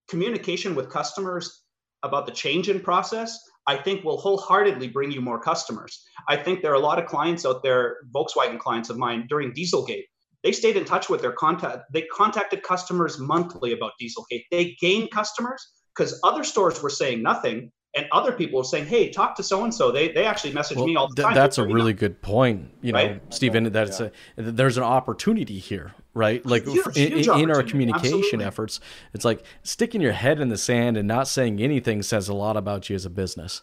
[0.09, 1.63] communication with customers
[2.03, 6.05] about the change in process I think will wholeheartedly bring you more customers.
[6.29, 9.51] I think there are a lot of clients out there, Volkswagen clients of mine during
[9.51, 10.05] Dieselgate.
[10.43, 11.83] They stayed in touch with their contact.
[11.91, 14.45] They contacted customers monthly about Dieselgate.
[14.51, 19.09] They gained customers because other stores were saying nothing and other people are saying, "Hey,
[19.09, 21.33] talk to so and so." They they actually message well, me all the time.
[21.33, 23.33] that's a really good point, you know, right?
[23.33, 23.63] Stephen.
[23.71, 24.09] That's yeah.
[24.37, 26.45] a there's an opportunity here, right?
[26.45, 28.45] Like huge, in, huge in our communication Absolutely.
[28.45, 28.79] efforts,
[29.13, 32.55] it's like sticking your head in the sand and not saying anything says a lot
[32.55, 33.61] about you as a business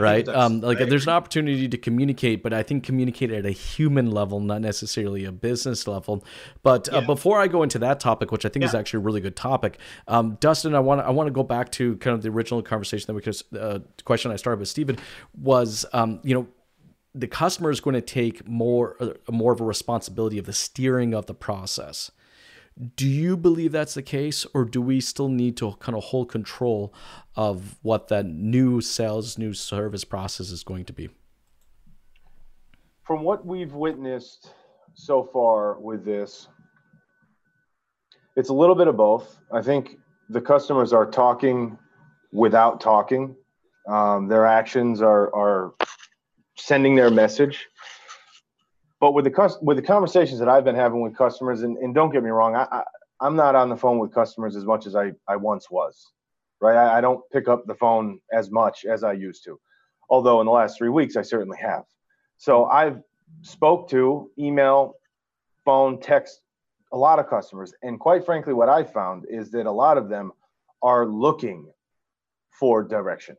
[0.00, 0.28] right?
[0.28, 4.40] Um, like there's an opportunity to communicate, but I think communicate at a human level,
[4.40, 6.24] not necessarily a business level.
[6.62, 8.68] But uh, before I go into that topic, which I think yeah.
[8.68, 9.78] is actually a really good topic,
[10.08, 13.06] um, Dustin, I want I want to go back to kind of the original conversation
[13.06, 14.98] that we could uh, question I started with Stephen
[15.34, 16.46] was um, you know
[17.14, 21.14] the customer is going to take more uh, more of a responsibility of the steering
[21.14, 22.10] of the process.
[22.96, 26.28] Do you believe that's the case, or do we still need to kind of hold
[26.28, 26.92] control
[27.36, 31.08] of what that new sales, new service process is going to be?
[33.04, 34.50] From what we've witnessed
[34.94, 36.48] so far with this,
[38.36, 39.38] it's a little bit of both.
[39.52, 41.78] I think the customers are talking
[42.32, 43.36] without talking.
[43.88, 45.74] Um, their actions are are
[46.56, 47.68] sending their message
[49.04, 52.10] but with the with the conversations that I've been having with customers, and, and don't
[52.10, 52.84] get me wrong, I,
[53.20, 56.10] I am not on the phone with customers as much as I I once was,
[56.58, 56.74] right?
[56.74, 59.60] I, I don't pick up the phone as much as I used to,
[60.08, 61.82] although in the last three weeks I certainly have.
[62.38, 63.02] So I've
[63.42, 64.94] spoke to email,
[65.66, 66.40] phone, text
[66.90, 70.08] a lot of customers, and quite frankly, what I found is that a lot of
[70.08, 70.32] them
[70.80, 71.70] are looking
[72.58, 73.36] for direction,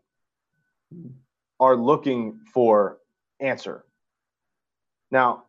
[1.60, 2.99] are looking for
[3.39, 3.84] answer
[5.15, 5.44] now,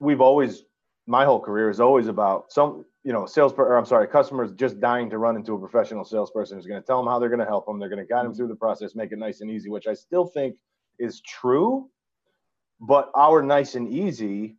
[0.00, 0.64] we've always,
[1.06, 4.80] my whole career is always about some, you know, sales, or I'm sorry, customers just
[4.80, 7.40] dying to run into a professional salesperson who's going to tell them how they're going
[7.40, 7.78] to help them.
[7.78, 9.94] They're going to guide them through the process, make it nice and easy, which I
[9.94, 10.56] still think
[10.98, 11.88] is true.
[12.80, 14.56] But our nice and easy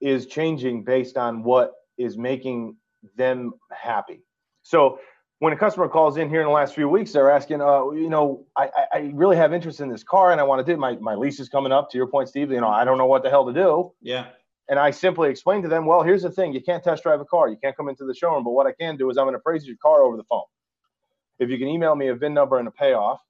[0.00, 2.76] is changing based on what is making
[3.16, 4.22] them happy.
[4.62, 4.98] So
[5.38, 8.08] when a customer calls in here in the last few weeks, they're asking, uh, you
[8.08, 10.96] know, I, I really have interest in this car and I want to do my,
[10.96, 13.22] my lease is coming up to your point, Steve, you know, I don't know what
[13.22, 13.92] the hell to do.
[14.00, 14.28] Yeah.
[14.68, 16.52] And I simply explain to them, well, here's the thing.
[16.52, 17.48] You can't test drive a car.
[17.48, 19.38] You can't come into the showroom, but what I can do is I'm going to
[19.38, 20.42] appraise your car over the phone.
[21.38, 23.20] If you can email me a VIN number and a payoff,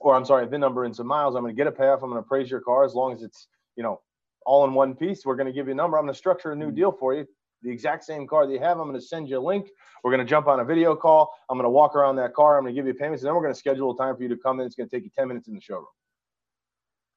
[0.00, 2.02] or I'm sorry, a VIN number and some miles, I'm going to get a payoff.
[2.02, 4.00] I'm going to appraise your car as long as it's, you know,
[4.44, 5.24] all in one piece.
[5.24, 5.96] We're going to give you a number.
[5.96, 6.74] I'm going to structure a new mm-hmm.
[6.74, 7.26] deal for you
[7.62, 8.78] the exact same car that you have.
[8.78, 9.70] I'm going to send you a link.
[10.02, 11.32] We're going to jump on a video call.
[11.48, 12.58] I'm going to walk around that car.
[12.58, 14.22] I'm going to give you payments, and then we're going to schedule a time for
[14.22, 14.66] you to come in.
[14.66, 15.86] It's going to take you 10 minutes in the showroom.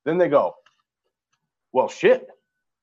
[0.05, 0.55] Then they go,
[1.71, 2.27] well, shit.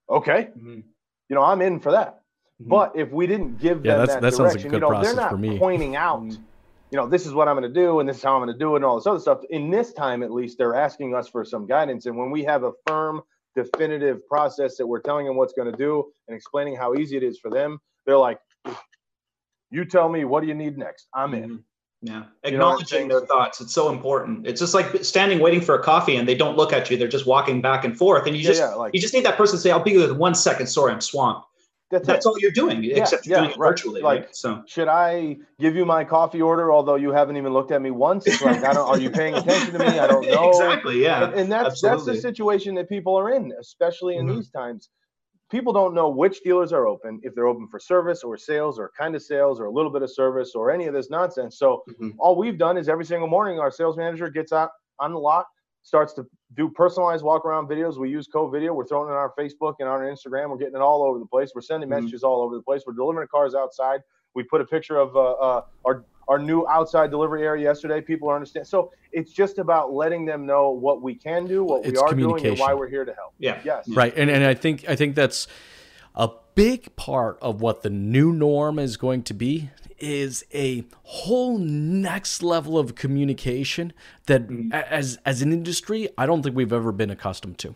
[0.08, 0.48] Okay.
[0.56, 0.80] Mm-hmm.
[1.28, 2.20] You know, I'm in for that.
[2.60, 2.68] Mm-hmm.
[2.68, 5.96] But if we didn't give yeah, them that, that direction, you know, they're not pointing
[5.96, 6.42] out, mm-hmm.
[6.90, 8.52] you know, this is what I'm going to do and this is how I'm going
[8.52, 9.40] to do it and all this other stuff.
[9.50, 12.06] In this time, at least, they're asking us for some guidance.
[12.06, 13.22] And when we have a firm,
[13.54, 17.22] definitive process that we're telling them what's going to do and explaining how easy it
[17.22, 18.38] is for them, they're like,
[19.70, 21.08] you tell me what do you need next?
[21.14, 21.64] I'm in.
[22.04, 23.60] Yeah, acknowledging you know their thoughts.
[23.60, 24.44] It's so important.
[24.44, 26.96] It's just like standing waiting for a coffee and they don't look at you.
[26.96, 29.24] They're just walking back and forth, and you just yeah, yeah, like, you just need
[29.24, 30.66] that person to say, "I'll be with one second.
[30.66, 31.46] Sorry, I'm swamped."
[31.92, 33.68] That's, that's all you're doing, yeah, except you're doing it right.
[33.68, 34.00] virtually.
[34.00, 34.34] Like, right?
[34.36, 37.90] so should I give you my coffee order, although you haven't even looked at me
[37.90, 38.26] once?
[38.42, 38.88] Like, I don't.
[38.88, 39.98] Are you paying attention to me?
[39.98, 40.48] I don't know.
[40.48, 41.02] exactly.
[41.02, 41.24] Yeah.
[41.24, 42.04] And, and that's Absolutely.
[42.06, 44.36] that's the situation that people are in, especially in mm-hmm.
[44.36, 44.88] these times
[45.52, 48.90] people don't know which dealers are open, if they're open for service or sales or
[48.98, 51.58] kind of sales or a little bit of service or any of this nonsense.
[51.58, 52.10] So mm-hmm.
[52.18, 55.44] all we've done is every single morning our sales manager gets out on the lot,
[55.82, 56.24] starts to
[56.56, 57.98] do personalized walk around videos.
[57.98, 58.74] We use Covideo.
[58.74, 60.48] We're throwing it on our Facebook and on our Instagram.
[60.48, 61.52] We're getting it all over the place.
[61.54, 62.00] We're sending mm-hmm.
[62.00, 62.84] messages all over the place.
[62.86, 64.00] We're delivering cars outside.
[64.34, 68.00] We put a picture of uh, uh, our our new outside delivery area yesterday.
[68.00, 68.66] People are understand.
[68.66, 72.14] So it's just about letting them know what we can do, what it's we are
[72.14, 73.34] doing, and why we're here to help.
[73.38, 73.60] Yeah.
[73.64, 73.88] Yes.
[73.88, 74.12] Right.
[74.16, 75.46] And and I think I think that's
[76.14, 81.58] a big part of what the new norm is going to be is a whole
[81.58, 83.92] next level of communication
[84.26, 84.72] that mm-hmm.
[84.72, 87.74] as as an industry I don't think we've ever been accustomed to.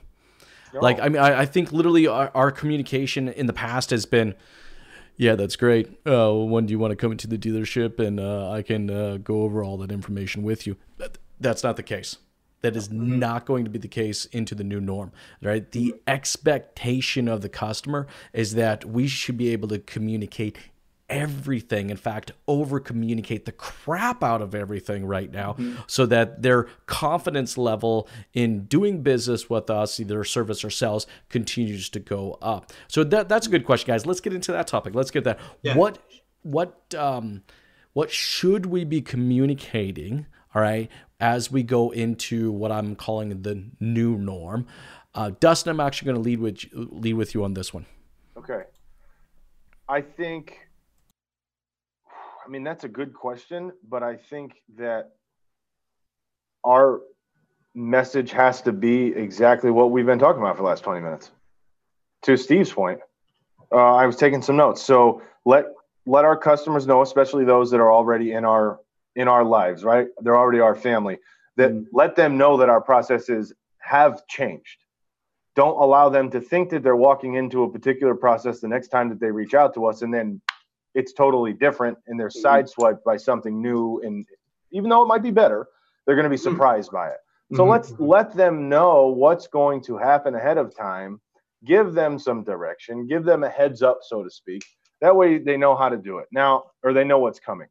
[0.75, 0.81] No.
[0.81, 4.35] Like I mean I, I think literally our, our communication in the past has been
[5.17, 5.89] yeah, that's great.
[6.07, 9.19] Uh, when do you want to come into the dealership and uh, I can uh,
[9.23, 10.77] go over all that information with you?
[11.41, 12.17] That's not the case.
[12.63, 13.19] That is mm-hmm.
[13.19, 15.71] not going to be the case into the new norm, right?
[15.71, 20.57] The expectation of the customer is that we should be able to communicate
[21.09, 21.90] everything.
[21.90, 25.77] In fact, over communicate the crap out of everything right now mm-hmm.
[25.87, 31.88] so that their confidence level in doing business with us, either service or sales, continues
[31.90, 32.73] to go up.
[32.88, 34.07] So that that's a good question, guys.
[34.07, 34.95] Let's get into that topic.
[34.95, 35.38] Let's get that.
[35.62, 35.77] Yeah.
[35.77, 35.99] What
[36.42, 37.42] what um
[37.92, 40.27] what should we be communicating?
[40.55, 40.90] All right,
[41.21, 44.66] as we go into what I'm calling the new norm.
[45.14, 47.87] Uh, Dustin, I'm actually going to lead with lead with you on this one.
[48.37, 48.64] Okay.
[49.89, 50.66] I think
[52.47, 55.16] I mean, that's a good question, but I think that
[56.62, 57.01] our
[57.74, 61.32] message has to be exactly what we've been talking about for the last 20 minutes.
[62.22, 63.01] To Steve's point,
[63.72, 64.80] uh, I was taking some notes.
[64.82, 65.66] So let
[66.07, 68.78] let our customers know, especially those that are already in our
[69.16, 70.07] in our lives, right?
[70.20, 71.18] They're already our family.
[71.57, 71.84] That mm-hmm.
[71.92, 74.84] let them know that our processes have changed.
[75.57, 79.09] Don't allow them to think that they're walking into a particular process the next time
[79.09, 80.40] that they reach out to us, and then
[80.97, 82.47] it's totally different, and they're mm-hmm.
[82.47, 84.01] sideswiped by something new.
[84.03, 84.26] And
[84.72, 85.68] even though it might be better,
[86.05, 86.51] they're going to be mm-hmm.
[86.51, 86.97] surprised mm-hmm.
[86.97, 87.18] by it.
[87.55, 87.70] So mm-hmm.
[87.70, 91.20] let's let them know what's going to happen ahead of time.
[91.64, 93.07] Give them some direction.
[93.07, 94.64] Give them a heads up, so to speak.
[95.03, 97.68] That way they know how to do it now, or they know what's coming.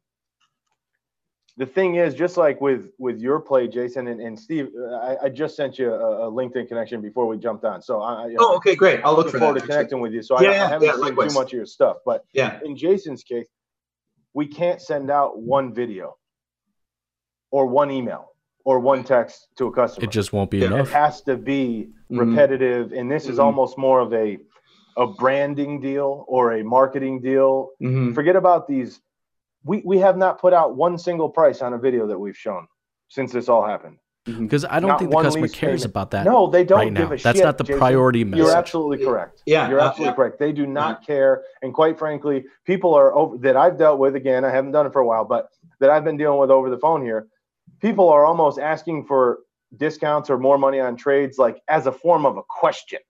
[1.58, 4.68] The thing is, just like with with your play, Jason and, and Steve,
[5.02, 7.80] I, I just sent you a, a, LinkedIn connection before we jumped on.
[7.80, 9.00] So I, oh, okay, great.
[9.02, 10.22] I'll look for forward to connecting with you.
[10.22, 11.32] So yeah, I, I haven't yeah, seen likewise.
[11.32, 13.46] too much of your stuff, but yeah, in Jason's case,
[14.34, 16.18] we can't send out one video
[17.50, 18.32] or one email
[18.66, 20.04] or one text to a customer.
[20.04, 20.88] It just won't be it enough.
[20.88, 22.18] It has to be mm-hmm.
[22.18, 22.98] repetitive, mm-hmm.
[22.98, 23.40] and this is mm-hmm.
[23.40, 24.36] almost more of a
[24.98, 27.70] a branding deal or a marketing deal.
[27.82, 28.12] Mm-hmm.
[28.12, 29.00] Forget about these.
[29.66, 32.66] We we have not put out one single price on a video that we've shown
[33.08, 33.98] since this all happened.
[34.24, 34.74] Because mm-hmm.
[34.74, 35.84] I don't not think the customer cares payment.
[35.84, 36.24] about that.
[36.24, 37.14] No, they don't right give now.
[37.14, 37.78] a That's shit, not the Jason.
[37.78, 38.44] priority message.
[38.44, 39.42] You're absolutely correct.
[39.46, 40.38] Yeah, you're absolutely uh, correct.
[40.40, 41.06] They do not yeah.
[41.06, 44.16] care, and quite frankly, people are over that I've dealt with.
[44.16, 46.70] Again, I haven't done it for a while, but that I've been dealing with over
[46.70, 47.28] the phone here
[47.80, 49.40] people are almost asking for
[49.76, 53.00] discounts or more money on trades like as a form of a question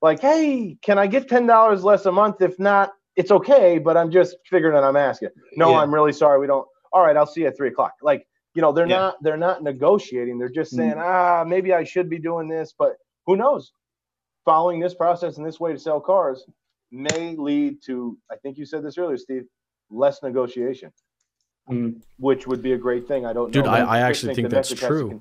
[0.00, 4.10] like hey can i get $10 less a month if not it's okay but i'm
[4.10, 5.78] just figuring that i'm asking no yeah.
[5.78, 8.62] i'm really sorry we don't all right i'll see you at three o'clock like you
[8.62, 8.96] know they're yeah.
[8.96, 11.00] not they're not negotiating they're just saying mm-hmm.
[11.00, 12.96] ah maybe i should be doing this but
[13.26, 13.72] who knows
[14.44, 16.46] following this process and this way to sell cars
[16.90, 19.44] may lead to i think you said this earlier steve
[19.90, 20.90] less negotiation
[21.70, 22.00] mm.
[22.18, 23.26] which would be a great thing.
[23.26, 23.70] I don't Dude, know.
[23.70, 25.20] I, I actually think, think that's true.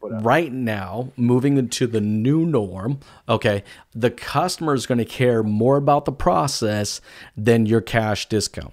[0.00, 3.64] Right now, moving into the new norm, okay,
[3.94, 7.00] the customer is going to care more about the process
[7.36, 8.72] than your cash discount.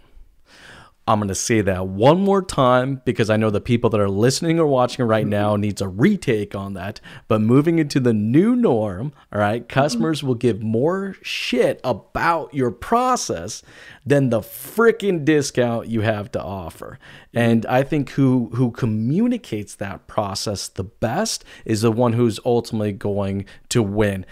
[1.10, 4.07] I'm going to say that one more time because I know the people that are
[4.07, 5.32] listening or watching right mm-hmm.
[5.32, 7.01] now needs a retake on that.
[7.28, 12.70] But moving into the new norm, all right, customers will give more shit about your
[12.70, 13.64] process
[14.05, 16.99] than the freaking discount you have to offer.
[17.34, 22.91] And I think who who communicates that process the best is the one who's ultimately
[22.91, 24.28] going to win.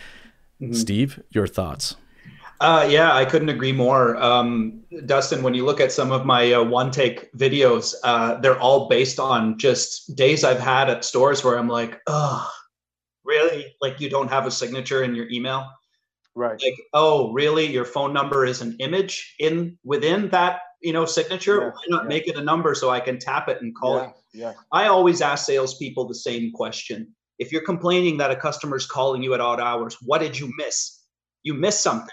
[0.61, 0.73] Mm-hmm.
[0.73, 1.95] Steve, your thoughts?
[2.59, 4.15] Uh, yeah, I couldn't agree more.
[4.17, 8.59] Um, Dustin, when you look at some of my uh, one take videos, uh, they're
[8.59, 12.49] all based on just days I've had at stores where I'm like, oh,
[13.23, 13.75] really?
[13.79, 15.67] Like you don't have a signature in your email?
[16.33, 16.59] Right.
[16.61, 17.65] Like, oh, really?
[17.65, 21.59] Your phone number is an image in within that, you know, signature.
[21.59, 22.09] Yeah, Why not yeah.
[22.09, 24.15] make it a number so I can tap it and call yeah, it?
[24.33, 24.53] Yeah.
[24.71, 27.13] I always ask salespeople the same question.
[27.37, 31.03] If you're complaining that a customer's calling you at odd hours, what did you miss?
[31.43, 32.09] You missed something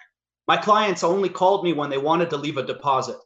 [0.46, 3.16] my clients only called me when they wanted to leave a deposit.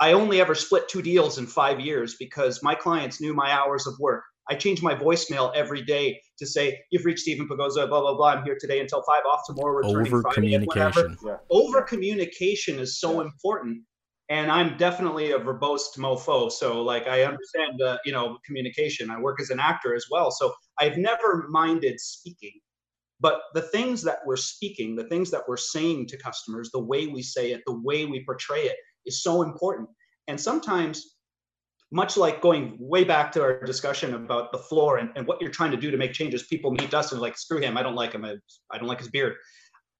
[0.00, 3.86] I only ever split two deals in five years because my clients knew my hours
[3.86, 4.24] of work.
[4.50, 8.30] I change my voicemail every day to say, You've reached Stephen Pagoza, blah, blah, blah.
[8.30, 9.76] I'm here today until five off tomorrow.
[9.76, 11.16] Returning Over communication.
[11.24, 11.36] Yeah.
[11.50, 13.28] Over communication is so yeah.
[13.28, 13.82] important.
[14.28, 16.50] And I'm definitely a verbose mofo.
[16.50, 19.10] So, like, I understand, uh, you know, communication.
[19.10, 20.30] I work as an actor as well.
[20.32, 22.58] So, I've never minded speaking.
[23.22, 27.06] But the things that we're speaking, the things that we're saying to customers, the way
[27.06, 29.88] we say it, the way we portray it is so important.
[30.26, 31.14] And sometimes,
[31.92, 35.52] much like going way back to our discussion about the floor and, and what you're
[35.52, 37.94] trying to do to make changes, people meet us and like, screw him, I don't
[37.94, 38.34] like him, I,
[38.72, 39.36] I don't like his beard.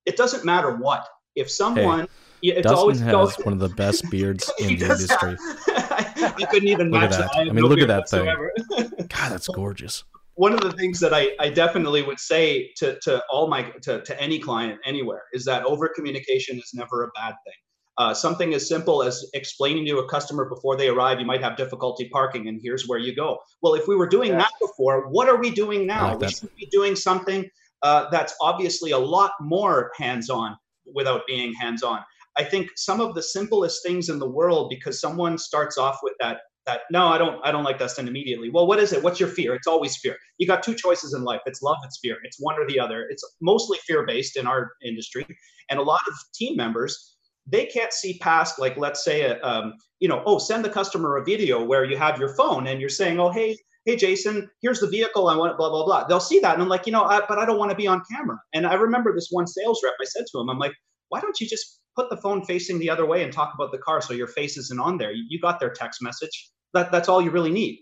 [0.05, 1.07] It doesn't matter what.
[1.37, 2.09] If someone,
[2.43, 5.37] hey, it's Dustin always has one of the best beards in the industry.
[5.69, 7.37] I couldn't even look match at that.
[7.37, 8.53] I, I mean, no look at that whatsoever.
[8.69, 8.91] thing.
[9.09, 10.03] God, that's gorgeous
[10.35, 14.03] one of the things that I, I definitely would say to, to all my to,
[14.03, 17.55] to any client anywhere is that over communication is never a bad thing.
[17.99, 21.57] Uh, something as simple as explaining to a customer before they arrive, you might have
[21.59, 23.39] difficulty parking, and here's where you go.
[23.61, 26.13] Well, if we were doing that before, what are we doing now?
[26.13, 27.47] Like we should be doing something
[27.83, 30.57] uh, that's obviously a lot more hands-on
[30.95, 32.01] without being hands-on.
[32.39, 36.15] I think some of the simplest things in the world, because someone starts off with
[36.21, 38.51] that that no i don't i don't like dustin immediately.
[38.51, 39.03] Well what is it?
[39.03, 39.55] What's your fear?
[39.55, 40.17] It's always fear.
[40.39, 41.41] You got two choices in life.
[41.47, 42.17] It's love it's fear.
[42.25, 43.07] It's one or the other.
[43.11, 45.27] It's mostly fear based in our industry.
[45.71, 49.75] And a lot of team members they can't see past like let's say a, um,
[50.01, 52.89] you know oh send the customer a video where you have your phone and you're
[52.89, 56.05] saying oh hey hey jason here's the vehicle i want blah blah blah.
[56.07, 57.87] They'll see that and i'm like you know I, but i don't want to be
[57.87, 58.39] on camera.
[58.55, 60.73] And i remember this one sales rep i said to him i'm like
[61.09, 63.79] why don't you just put the phone facing the other way and talk about the
[63.79, 65.13] car so your face isn't on there.
[65.13, 66.51] You, got their text message.
[66.75, 67.81] That, that's all you really need.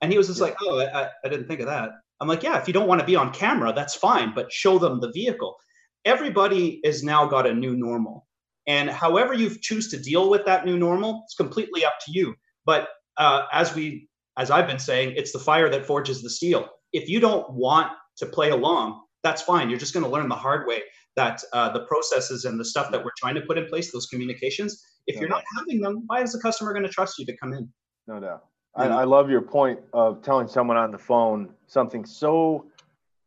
[0.00, 0.46] And he was just yeah.
[0.46, 1.90] like, oh, I, I didn't think of that.
[2.20, 4.78] I'm like, yeah, if you don't want to be on camera, that's fine, but show
[4.78, 5.56] them the vehicle.
[6.04, 8.26] Everybody has now got a new normal.
[8.66, 12.34] And however you choose to deal with that new normal, it's completely up to you.
[12.64, 16.68] But uh, as we, as I've been saying, it's the fire that forges the steel.
[16.92, 19.70] If you don't want to play along, that's fine.
[19.70, 20.82] You're just going to learn the hard way
[21.18, 24.06] that uh, the processes and the stuff that we're trying to put in place, those
[24.06, 25.42] communications, if no you're doubt.
[25.52, 27.68] not having them, why is the customer going to trust you to come in?
[28.06, 28.44] No doubt.
[28.76, 32.66] I, I, love your point of telling someone on the phone something so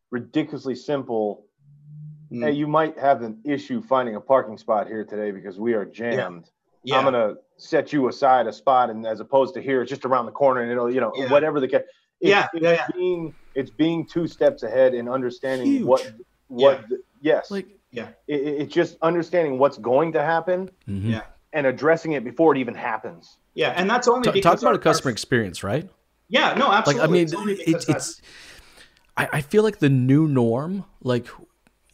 [0.09, 1.45] ridiculously simple.
[2.31, 2.45] Mm.
[2.45, 5.83] Hey, you might have an issue finding a parking spot here today because we are
[5.83, 6.45] jammed.
[6.45, 6.95] Yeah.
[6.95, 6.97] Yeah.
[6.97, 10.25] I'm gonna set you aside a spot, and as opposed to here, it's just around
[10.25, 11.29] the corner, and it'll, you know, yeah.
[11.29, 11.83] whatever the case.
[12.21, 15.83] Yeah, it's yeah, being it's being two steps ahead and understanding Huge.
[15.83, 16.13] what
[16.47, 20.69] what the, yes, like yeah, it, it's just understanding what's going to happen.
[20.87, 21.11] Mm-hmm.
[21.11, 21.21] Yeah,
[21.53, 23.37] and addressing it before it even happens.
[23.53, 25.89] Yeah, and that's only talk, talk about our, a customer our, experience, right?
[26.29, 27.25] Yeah, no, absolutely.
[27.25, 28.21] Like I mean, it's, it's
[29.17, 31.27] I, I feel like the new norm, like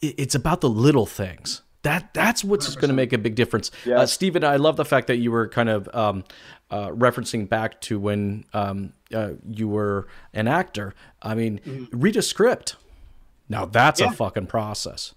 [0.02, 1.64] it, it's about the little things.
[1.84, 3.72] That that's what's going to make a big difference.
[3.86, 4.00] Yeah.
[4.00, 6.24] Uh, Steven, I love the fact that you were kind of um,
[6.70, 10.94] uh, referencing back to when um, uh, you were an actor.
[11.22, 11.98] I mean, mm-hmm.
[11.98, 12.76] read a script.
[13.48, 14.10] Now that's yeah.
[14.10, 15.14] a fucking process.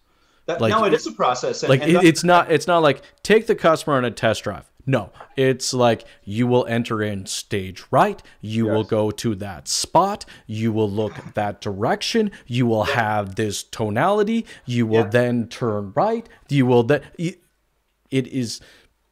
[0.51, 1.62] That, like, no, it is a process.
[1.62, 2.51] And, like and it's not.
[2.51, 4.70] It's not like take the customer on a test drive.
[4.86, 8.20] No, it's like you will enter in stage right.
[8.40, 8.74] You yes.
[8.74, 10.24] will go to that spot.
[10.46, 12.32] You will look that direction.
[12.46, 14.46] You will have this tonality.
[14.66, 15.11] You will yeah.
[15.11, 16.28] then turn right.
[16.48, 17.03] You will then.
[17.18, 17.38] It
[18.11, 18.61] is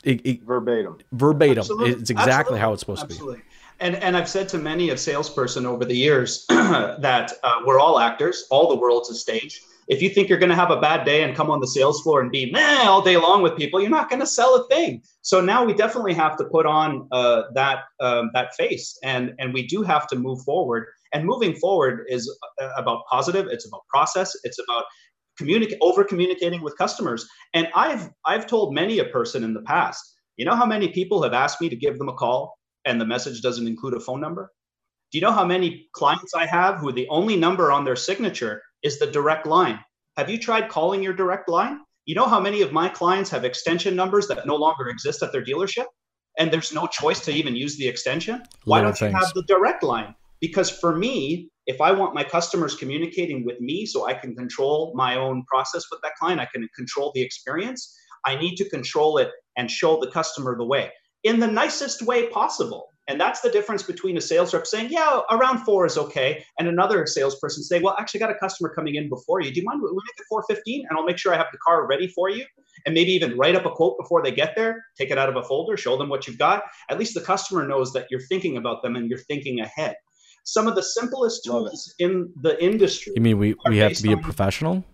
[0.03, 0.99] it, it, verbatim.
[1.13, 1.59] Verbatim.
[1.59, 1.91] Absolutely.
[1.93, 2.61] It's exactly Absolutely.
[2.61, 3.37] how it's supposed Absolutely.
[3.37, 3.49] to be.
[3.81, 8.01] And and I've said to many a salesperson over the years that uh, we're all
[8.01, 8.47] actors.
[8.51, 11.23] All the world's a stage if you think you're going to have a bad day
[11.23, 13.91] and come on the sales floor and be meh all day long with people, you're
[13.91, 15.03] not going to sell a thing.
[15.23, 19.53] So now we definitely have to put on uh, that um, that face, and and
[19.53, 20.87] we do have to move forward.
[21.15, 22.31] And moving forward is
[22.61, 23.47] uh, about positive.
[23.47, 24.37] It's about process.
[24.45, 24.85] It's about
[25.39, 27.27] communicate over communicating with customers.
[27.55, 30.05] And I've I've told many a person in the past.
[30.37, 33.07] You know how many people have asked me to give them a call and the
[33.07, 34.53] message doesn't include a phone number?
[35.11, 38.63] Do you know how many clients I have who the only number on their signature
[38.83, 39.79] is the direct line.
[40.17, 41.81] Have you tried calling your direct line?
[42.07, 45.33] You know how many of my clients have extension numbers that no longer exist at
[45.33, 45.87] their dealership?
[46.39, 48.43] And there's no choice to even use the extension?
[48.65, 49.13] Why don't things.
[49.13, 50.15] you have the direct line?
[50.41, 54.93] Because for me, if I want my customers communicating with me so I can control
[54.95, 59.19] my own process with that client, I can control the experience, I need to control
[59.19, 60.91] it and show the customer the way
[61.25, 62.89] in the nicest way possible.
[63.09, 66.69] And that's the difference between a sales rep saying, yeah, around four is okay, and
[66.69, 69.51] another salesperson saying, well, actually got a customer coming in before you.
[69.51, 71.87] Do you mind we make it 415 and I'll make sure I have the car
[71.87, 72.45] ready for you?
[72.85, 75.37] And maybe even write up a quote before they get there, take it out of
[75.37, 76.65] a folder, show them what you've got.
[76.91, 79.97] At least the customer knows that you're thinking about them and you're thinking ahead.
[80.45, 83.15] Some of the simplest tools in the industry.
[83.17, 84.85] You mean we, we have to be a professional?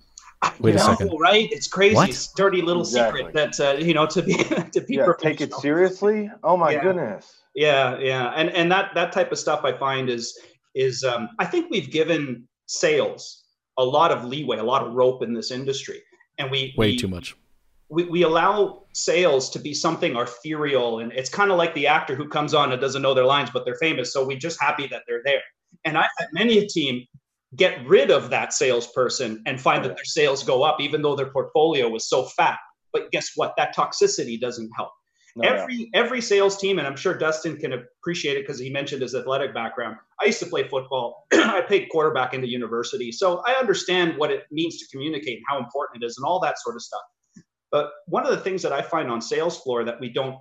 [0.60, 1.10] Wait a second.
[1.18, 1.48] Right?
[1.50, 1.94] It's crazy.
[1.94, 2.08] What?
[2.08, 3.24] It's dirty little exactly.
[3.24, 4.34] secret that uh, you know to be
[4.72, 6.30] to be yeah, take it seriously.
[6.42, 6.82] Oh my yeah.
[6.82, 7.43] goodness.
[7.54, 10.38] Yeah, yeah, and and that that type of stuff I find is
[10.74, 13.44] is um, I think we've given sales
[13.78, 16.02] a lot of leeway, a lot of rope in this industry,
[16.38, 17.36] and we way we, too much.
[17.90, 22.16] We, we allow sales to be something ethereal, and it's kind of like the actor
[22.16, 24.88] who comes on and doesn't know their lines, but they're famous, so we're just happy
[24.88, 25.42] that they're there.
[25.84, 27.04] And I've had many a team
[27.56, 31.30] get rid of that salesperson and find that their sales go up, even though their
[31.30, 32.58] portfolio was so fat.
[32.92, 33.54] But guess what?
[33.56, 34.90] That toxicity doesn't help.
[35.36, 35.86] No, every yeah.
[35.94, 39.52] every sales team, and I'm sure Dustin can appreciate it because he mentioned his athletic
[39.52, 39.96] background.
[40.22, 41.26] I used to play football.
[41.32, 45.58] I played quarterback into university, so I understand what it means to communicate and how
[45.58, 47.02] important it is, and all that sort of stuff.
[47.72, 50.36] But one of the things that I find on sales floor that we don't,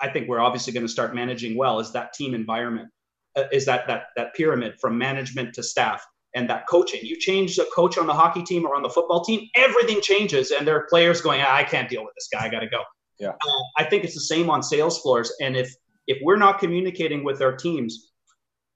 [0.00, 2.88] I think we're obviously going to start managing well, is that team environment,
[3.36, 6.04] uh, is that that that pyramid from management to staff
[6.34, 6.98] and that coaching.
[7.04, 10.50] You change the coach on the hockey team or on the football team, everything changes,
[10.50, 12.44] and there are players going, ah, "I can't deal with this guy.
[12.44, 12.82] I got to go."
[13.18, 13.30] Yeah.
[13.30, 15.32] Uh, I think it's the same on sales floors.
[15.40, 15.74] And if
[16.06, 18.12] if we're not communicating with our teams,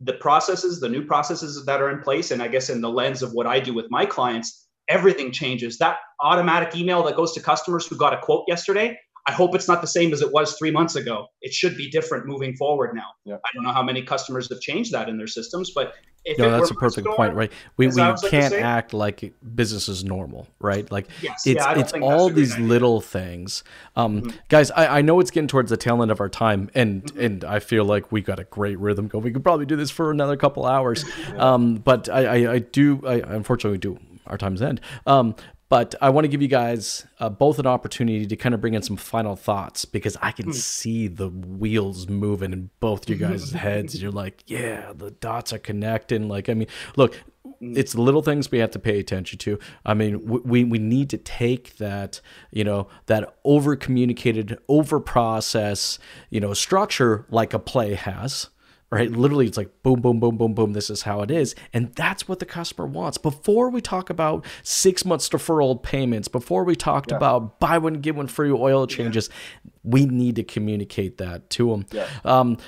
[0.01, 3.22] the processes, the new processes that are in place, and I guess in the lens
[3.22, 5.76] of what I do with my clients, everything changes.
[5.78, 8.99] That automatic email that goes to customers who got a quote yesterday,
[9.29, 11.26] I hope it's not the same as it was three months ago.
[11.43, 13.11] It should be different moving forward now.
[13.26, 13.35] Yeah.
[13.35, 15.93] I don't know how many customers have changed that in their systems, but
[16.24, 17.53] if no, that's a perfect store, point, right?
[17.76, 20.91] We, we can't act like business is normal, right?
[20.91, 23.64] Like yes, it's yeah, it's all these little things.
[23.97, 24.37] Um, mm-hmm.
[24.49, 27.20] Guys, I, I know it's getting towards the tail end of our time, and mm-hmm.
[27.20, 29.24] and I feel like we got a great rhythm going.
[29.24, 31.53] We could probably do this for another couple hours, yeah.
[31.53, 34.81] um, but I, I, I do I unfortunately do our time's end.
[35.07, 35.35] Um,
[35.69, 38.75] but I want to give you guys uh, both an opportunity to kind of bring
[38.75, 40.53] in some final thoughts because I can hmm.
[40.53, 44.01] see the wheels moving in both your guys' heads.
[44.01, 46.29] You're like, yeah, the dots are connecting.
[46.29, 47.14] Like, I mean, look,
[47.45, 47.77] mm.
[47.77, 49.59] it's little things we have to pay attention to.
[49.85, 55.99] I mean, we we need to take that you know that over communicated, over process
[56.31, 58.49] you know structure like a play has
[58.91, 59.11] right?
[59.11, 60.72] Literally, it's like boom, boom, boom, boom, boom.
[60.72, 61.55] This is how it is.
[61.72, 63.18] And that's what the customer wants.
[63.18, 67.18] Before we talk about six months deferral payments, before we talked yeah.
[67.18, 69.70] about buy one, get one free oil changes, yeah.
[69.84, 71.86] we need to communicate that to them.
[71.93, 72.09] Yeah.
[72.24, 72.59] Um,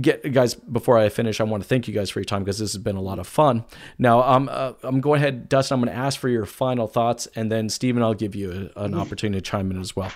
[0.00, 2.60] Get, guys before i finish i want to thank you guys for your time because
[2.60, 3.64] this has been a lot of fun
[3.98, 7.26] now um, uh, i'm going ahead dustin i'm going to ask for your final thoughts
[7.34, 8.54] and then stephen i'll give you a,
[8.84, 9.00] an mm-hmm.
[9.00, 10.12] opportunity to chime in as well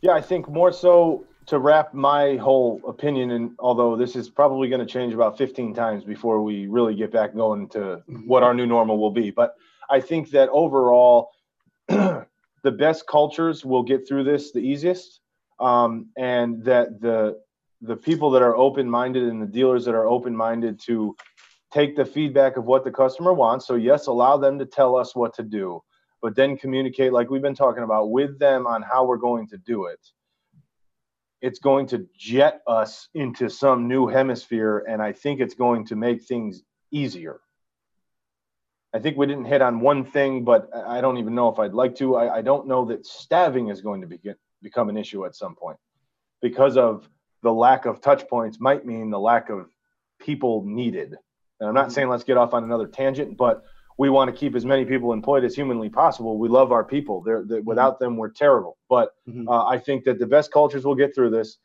[0.00, 4.68] yeah i think more so to wrap my whole opinion, and although this is probably
[4.68, 8.26] going to change about 15 times before we really get back going to mm-hmm.
[8.26, 9.54] what our new normal will be, but
[9.90, 11.30] I think that overall,
[11.88, 12.26] the
[12.64, 15.20] best cultures will get through this the easiest,
[15.60, 17.40] um, and that the
[17.82, 21.14] the people that are open minded and the dealers that are open minded to
[21.70, 23.66] take the feedback of what the customer wants.
[23.66, 25.82] So yes, allow them to tell us what to do,
[26.22, 29.58] but then communicate like we've been talking about with them on how we're going to
[29.58, 30.00] do it
[31.40, 35.96] it's going to jet us into some new hemisphere and i think it's going to
[35.96, 37.40] make things easier.
[38.94, 41.74] I think we didn't hit on one thing but i don't even know if i'd
[41.74, 42.16] like to.
[42.16, 44.18] I, I don't know that staving is going to be,
[44.62, 45.78] become an issue at some point.
[46.40, 47.08] Because of
[47.42, 49.68] the lack of touch points might mean the lack of
[50.20, 51.16] people needed.
[51.60, 51.94] And i'm not mm-hmm.
[51.94, 53.64] saying let's get off on another tangent but
[53.96, 56.38] we want to keep as many people employed as humanly possible.
[56.38, 57.22] We love our people.
[57.22, 57.68] They're, they're mm-hmm.
[57.68, 58.76] without them, we're terrible.
[58.88, 59.48] But mm-hmm.
[59.48, 61.58] uh, I think that the best cultures will get through this.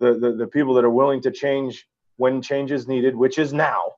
[0.00, 3.52] The, the, the people that are willing to change when change is needed, which is
[3.52, 3.92] now,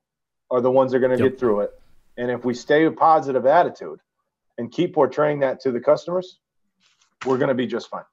[0.50, 1.32] are the ones that are going to yep.
[1.32, 1.70] get through it.
[2.16, 4.00] And if we stay a positive attitude
[4.58, 6.38] and keep portraying that to the customers,
[7.26, 8.04] we're going to be just fine.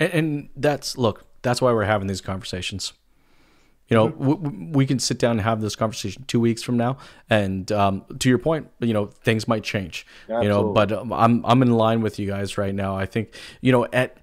[0.00, 2.92] And, and that's look, that's why we're having these conversations.
[3.92, 4.72] You know, mm-hmm.
[4.72, 6.96] we can sit down and have this conversation two weeks from now,
[7.28, 10.06] and um, to your point, you know, things might change.
[10.22, 10.46] Absolutely.
[10.46, 12.96] You know, but um, I'm I'm in line with you guys right now.
[12.96, 14.16] I think you know at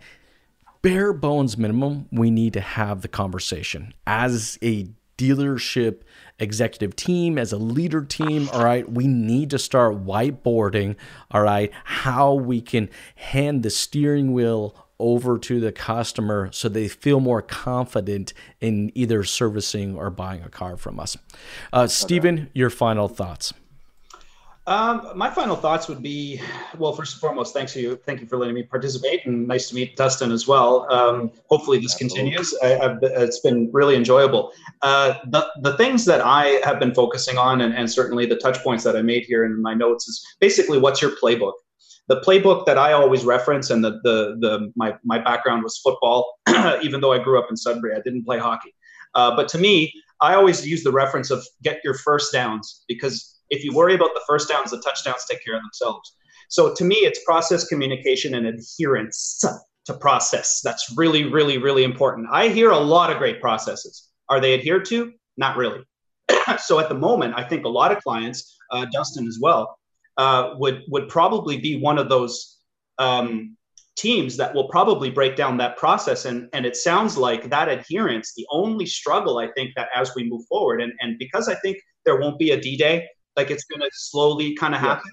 [0.82, 4.88] bare bones minimum, we need to have the conversation as a
[5.20, 6.01] dealership
[6.39, 10.95] executive team, as a leader team, all right, we need to start whiteboarding,
[11.30, 16.88] all right, how we can hand the steering wheel over to the customer so they
[16.88, 21.18] feel more confident in either servicing or buying a car from us.
[21.72, 22.50] Uh, Stephen, okay.
[22.54, 23.54] your final thoughts.
[24.70, 26.39] Um, my final thoughts would be,
[26.78, 27.95] well, first and foremost, thanks to you.
[28.06, 30.86] Thank you for letting me participate, and nice to meet Dustin as well.
[30.93, 32.56] Um, hopefully, this continues.
[32.62, 34.52] I, it's been really enjoyable.
[34.84, 38.60] Uh, the the things that I have been focusing on, and, and certainly the touch
[38.60, 41.54] points that I made here in my notes, is basically what's your playbook
[42.10, 46.39] the playbook that I always reference, and the the the my my background was football,
[46.82, 48.74] even though I grew up in Sudbury, I didn't play hockey.
[49.16, 53.39] Uh, but to me, I always use the reference of get your first downs because
[53.49, 56.16] if you worry about the first downs, the touchdowns take care of themselves.
[56.49, 59.43] So to me, it's process communication and adherence
[59.86, 60.62] to process.
[60.64, 62.28] That's really, really, really important.
[62.32, 64.10] I hear a lot of great processes.
[64.30, 65.12] Are they adhered to?
[65.38, 65.84] Not really.
[66.64, 69.78] so at the moment, I think a lot of clients, uh, Dustin as well,
[70.20, 72.57] uh, would would probably be one of those
[72.97, 73.55] um,
[73.95, 76.26] teams that will probably break down that process.
[76.26, 80.30] And and it sounds like that adherence, the only struggle I think that as we
[80.30, 83.07] move forward, and and because I think there won't be a D Day,
[83.38, 85.09] like it's going to slowly kind of happen.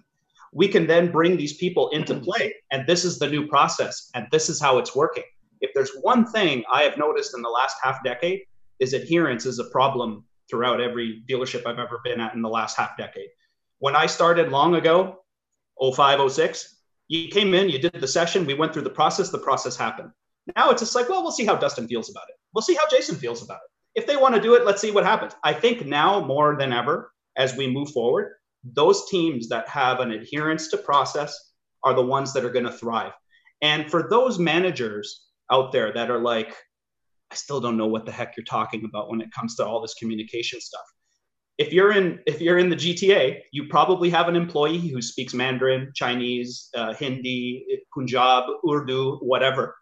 [0.53, 4.27] We can then bring these people into play, and this is the new process, and
[4.33, 5.29] this is how it's working.
[5.61, 8.41] If there's one thing I have noticed in the last half decade,
[8.81, 12.77] is adherence is a problem throughout every dealership I've ever been at in the last
[12.77, 13.29] half decade.
[13.79, 15.19] When I started long ago,
[15.81, 16.77] 05, 06,
[17.09, 20.11] you came in, you did the session, we went through the process, the process happened.
[20.57, 22.37] Now it's just like, well, we'll see how Dustin feels about it.
[22.55, 24.01] We'll see how Jason feels about it.
[24.01, 25.35] If they want to do it, let's see what happens.
[25.45, 28.33] I think now more than ever, as we move forward,
[28.65, 31.53] those teams that have an adherence to process
[31.83, 33.13] are the ones that are going to thrive.
[33.61, 36.55] And for those managers out there that are like,
[37.31, 39.83] I still don't know what the heck you're talking about when it comes to all
[39.83, 40.87] this communication stuff
[41.59, 45.33] if you're in if you're in the GTA, you probably have an employee who speaks
[45.33, 49.75] Mandarin, Chinese, uh, Hindi, Punjab, Urdu, whatever.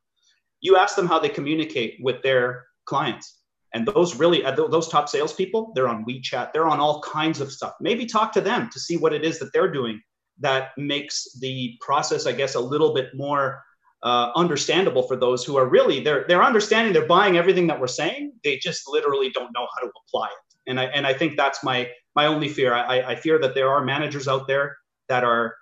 [0.61, 3.41] You ask them how they communicate with their clients,
[3.75, 7.51] and those really uh, those top salespeople, they're on WeChat, they're on all kinds of
[7.51, 7.75] stuff.
[7.81, 10.01] Maybe talk to them to see what it is that they're doing
[10.41, 13.63] that makes the process, I guess, a little bit more
[14.03, 17.89] uh, understandable for those who are really they're they're understanding, they're buying everything that we're
[17.89, 18.33] saying.
[18.45, 21.63] They just literally don't know how to apply it and I and I think that's
[21.63, 22.75] my my only fear.
[22.75, 24.77] I, I fear that there are managers out there
[25.09, 25.55] that are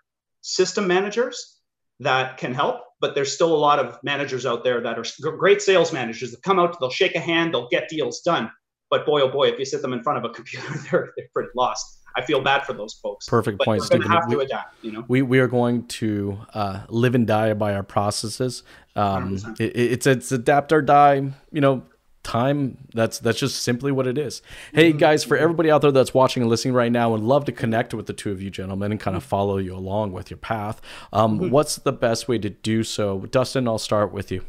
[0.42, 1.58] system managers
[2.00, 5.62] that can help, but there's still a lot of managers out there that are great
[5.62, 8.50] sales managers that come out, they'll shake a hand, they'll get deals done.
[8.90, 11.28] But boy, oh boy, if you sit them in front of a computer, they're, they're
[11.32, 12.00] pretty lost.
[12.14, 13.26] I feel bad for those folks.
[13.26, 14.22] Perfect but point, We're going to Stephen.
[14.22, 14.84] have to adapt.
[14.84, 15.04] You know.
[15.08, 18.62] we we are going to uh, live and die by our processes.
[18.94, 21.32] Um, it, it's it's adapt or die.
[21.50, 21.84] You know,
[22.22, 22.78] time.
[22.94, 24.42] That's that's just simply what it is.
[24.72, 27.52] Hey guys, for everybody out there that's watching and listening right now, would love to
[27.52, 30.38] connect with the two of you gentlemen and kind of follow you along with your
[30.38, 30.80] path.
[31.12, 33.20] Um, What's the best way to do so?
[33.20, 34.44] Dustin, I'll start with you.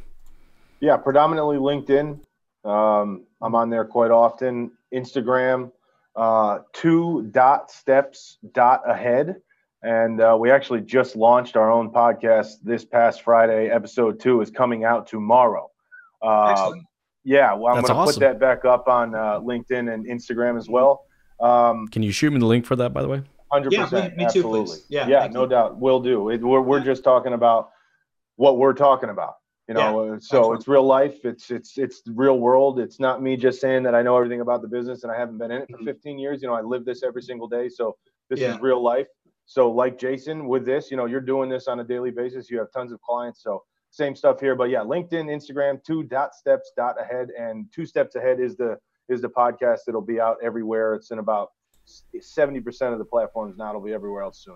[0.80, 2.20] Yeah, predominantly LinkedIn.
[2.66, 4.72] Um, I'm on there quite often.
[4.94, 5.72] Instagram,
[6.16, 9.38] uh, two dot steps dot ahead.
[9.82, 13.70] And uh, we actually just launched our own podcast this past Friday.
[13.70, 15.70] Episode two is coming out tomorrow.
[16.22, 16.84] Um, Excellent.
[17.24, 18.14] Yeah, well, I'm going to awesome.
[18.16, 21.06] put that back up on uh, LinkedIn and Instagram as well.
[21.40, 23.22] Um, Can you shoot me the link for that, by the way?
[23.52, 24.66] Hundred Yeah, percent, me- me too, absolutely.
[24.66, 24.86] please.
[24.90, 25.50] Yeah, yeah, no you.
[25.50, 26.30] doubt, will do.
[26.30, 27.70] It, we're we're just talking about
[28.36, 29.36] what we're talking about,
[29.68, 30.00] you know.
[30.16, 30.60] uh, so excellent.
[30.60, 31.24] it's real life.
[31.24, 32.80] It's it's it's the real world.
[32.80, 35.38] It's not me just saying that I know everything about the business and I haven't
[35.38, 35.86] been in it for Mhm.
[35.86, 36.42] 15 years.
[36.42, 37.70] You know, I live this every single day.
[37.70, 37.96] So
[38.30, 38.56] this Yeah.
[38.56, 39.08] is real life.
[39.46, 42.50] So like Jason, with this, you know, you're doing this on a daily basis.
[42.50, 43.44] You have tons of clients.
[43.44, 43.62] So
[43.94, 44.56] same stuff here.
[44.56, 48.78] But yeah, LinkedIn, Instagram, two dot steps dot ahead, and two steps ahead is the
[49.10, 50.96] is the podcast that'll be out everywhere.
[50.96, 51.52] It's in about
[52.16, 53.70] 70% of the platforms now.
[53.70, 54.56] It'll be everywhere else soon.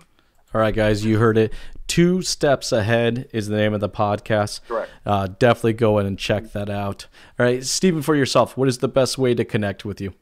[0.54, 1.52] All right, guys, you heard it.
[1.86, 4.62] Two Steps Ahead is the name of the podcast.
[4.66, 4.90] Correct.
[5.04, 7.06] Uh, definitely go in and check that out.
[7.38, 10.14] All right, Stephen, for yourself, what is the best way to connect with you?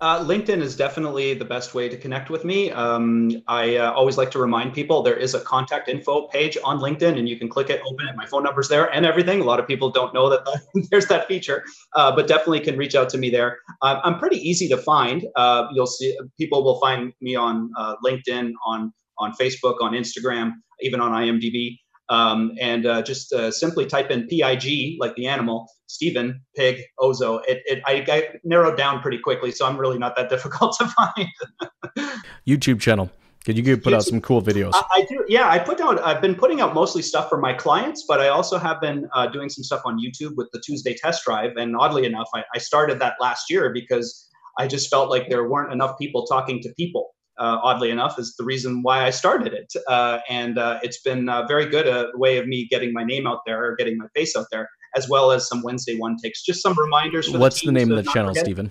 [0.00, 2.70] Uh, LinkedIn is definitely the best way to connect with me.
[2.70, 6.78] Um, I uh, always like to remind people there is a contact info page on
[6.78, 8.16] LinkedIn, and you can click it, open it.
[8.16, 9.42] My phone number's there and everything.
[9.42, 10.40] A lot of people don't know that
[10.90, 11.64] there's that feature,
[11.96, 13.58] uh, but definitely can reach out to me there.
[13.82, 15.26] Uh, I'm pretty easy to find.
[15.36, 20.52] Uh, you'll see people will find me on uh, LinkedIn, on on Facebook, on Instagram,
[20.80, 21.76] even on IMDb.
[22.10, 27.40] Um, and uh, just uh, simply type in PIG, like the animal, Stephen, Pig, Ozo.
[27.46, 30.88] It, it I, I narrowed down pretty quickly, so I'm really not that difficult to
[30.88, 32.18] find.
[32.46, 33.10] YouTube channel.
[33.44, 34.72] Could you put out some cool videos?
[34.74, 35.48] I, I do, yeah.
[35.48, 35.98] I put out.
[36.04, 39.28] I've been putting out mostly stuff for my clients, but I also have been uh,
[39.28, 41.56] doing some stuff on YouTube with the Tuesday Test Drive.
[41.56, 45.48] And oddly enough, I, I started that last year because I just felt like there
[45.48, 47.14] weren't enough people talking to people.
[47.38, 51.28] Uh, oddly enough, is the reason why I started it, uh, and uh, it's been
[51.28, 54.06] uh, very good a way of me getting my name out there or getting my
[54.14, 57.30] face out there, as well as some Wednesday one takes, just some reminders.
[57.30, 58.44] For What's the teams name of the channel, forget.
[58.44, 58.70] Stephen?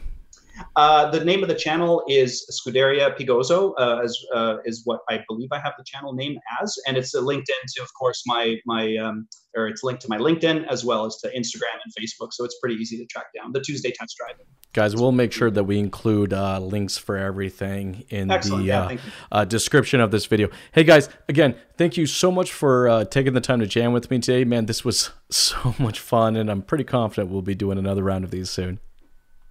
[0.75, 5.23] Uh, the name of the channel is Scuderia Pigoso, uh, as uh, is what I
[5.27, 8.57] believe I have the channel name as, and it's uh, linked into, of course, my
[8.65, 12.33] my um, or it's linked to my LinkedIn as well as to Instagram and Facebook,
[12.33, 13.51] so it's pretty easy to track down.
[13.51, 14.35] The Tuesday Test Drive.
[14.73, 18.63] Guys, we'll make sure that we include uh, links for everything in Excellent.
[18.63, 18.97] the Yeah, uh,
[19.31, 20.49] uh, description of this video.
[20.73, 24.11] Hey, guys, again, thank you so much for uh, taking the time to jam with
[24.11, 24.43] me today.
[24.43, 28.23] Man, this was so much fun, and I'm pretty confident we'll be doing another round
[28.23, 28.79] of these soon.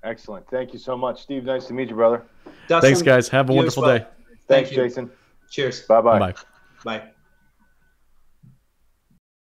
[0.04, 0.48] Excellent.
[0.48, 1.44] Thank you so much, Steve.
[1.44, 2.22] Nice to meet you, brother.
[2.68, 3.28] Dustin, Thanks, guys.
[3.30, 3.98] Have a wonderful well.
[3.98, 4.06] day.
[4.46, 4.76] Thanks, Thank you.
[4.84, 5.10] Jason.
[5.50, 5.82] Cheers.
[5.82, 6.18] Bye-bye.
[6.20, 6.34] Bye.
[6.84, 7.02] Bye.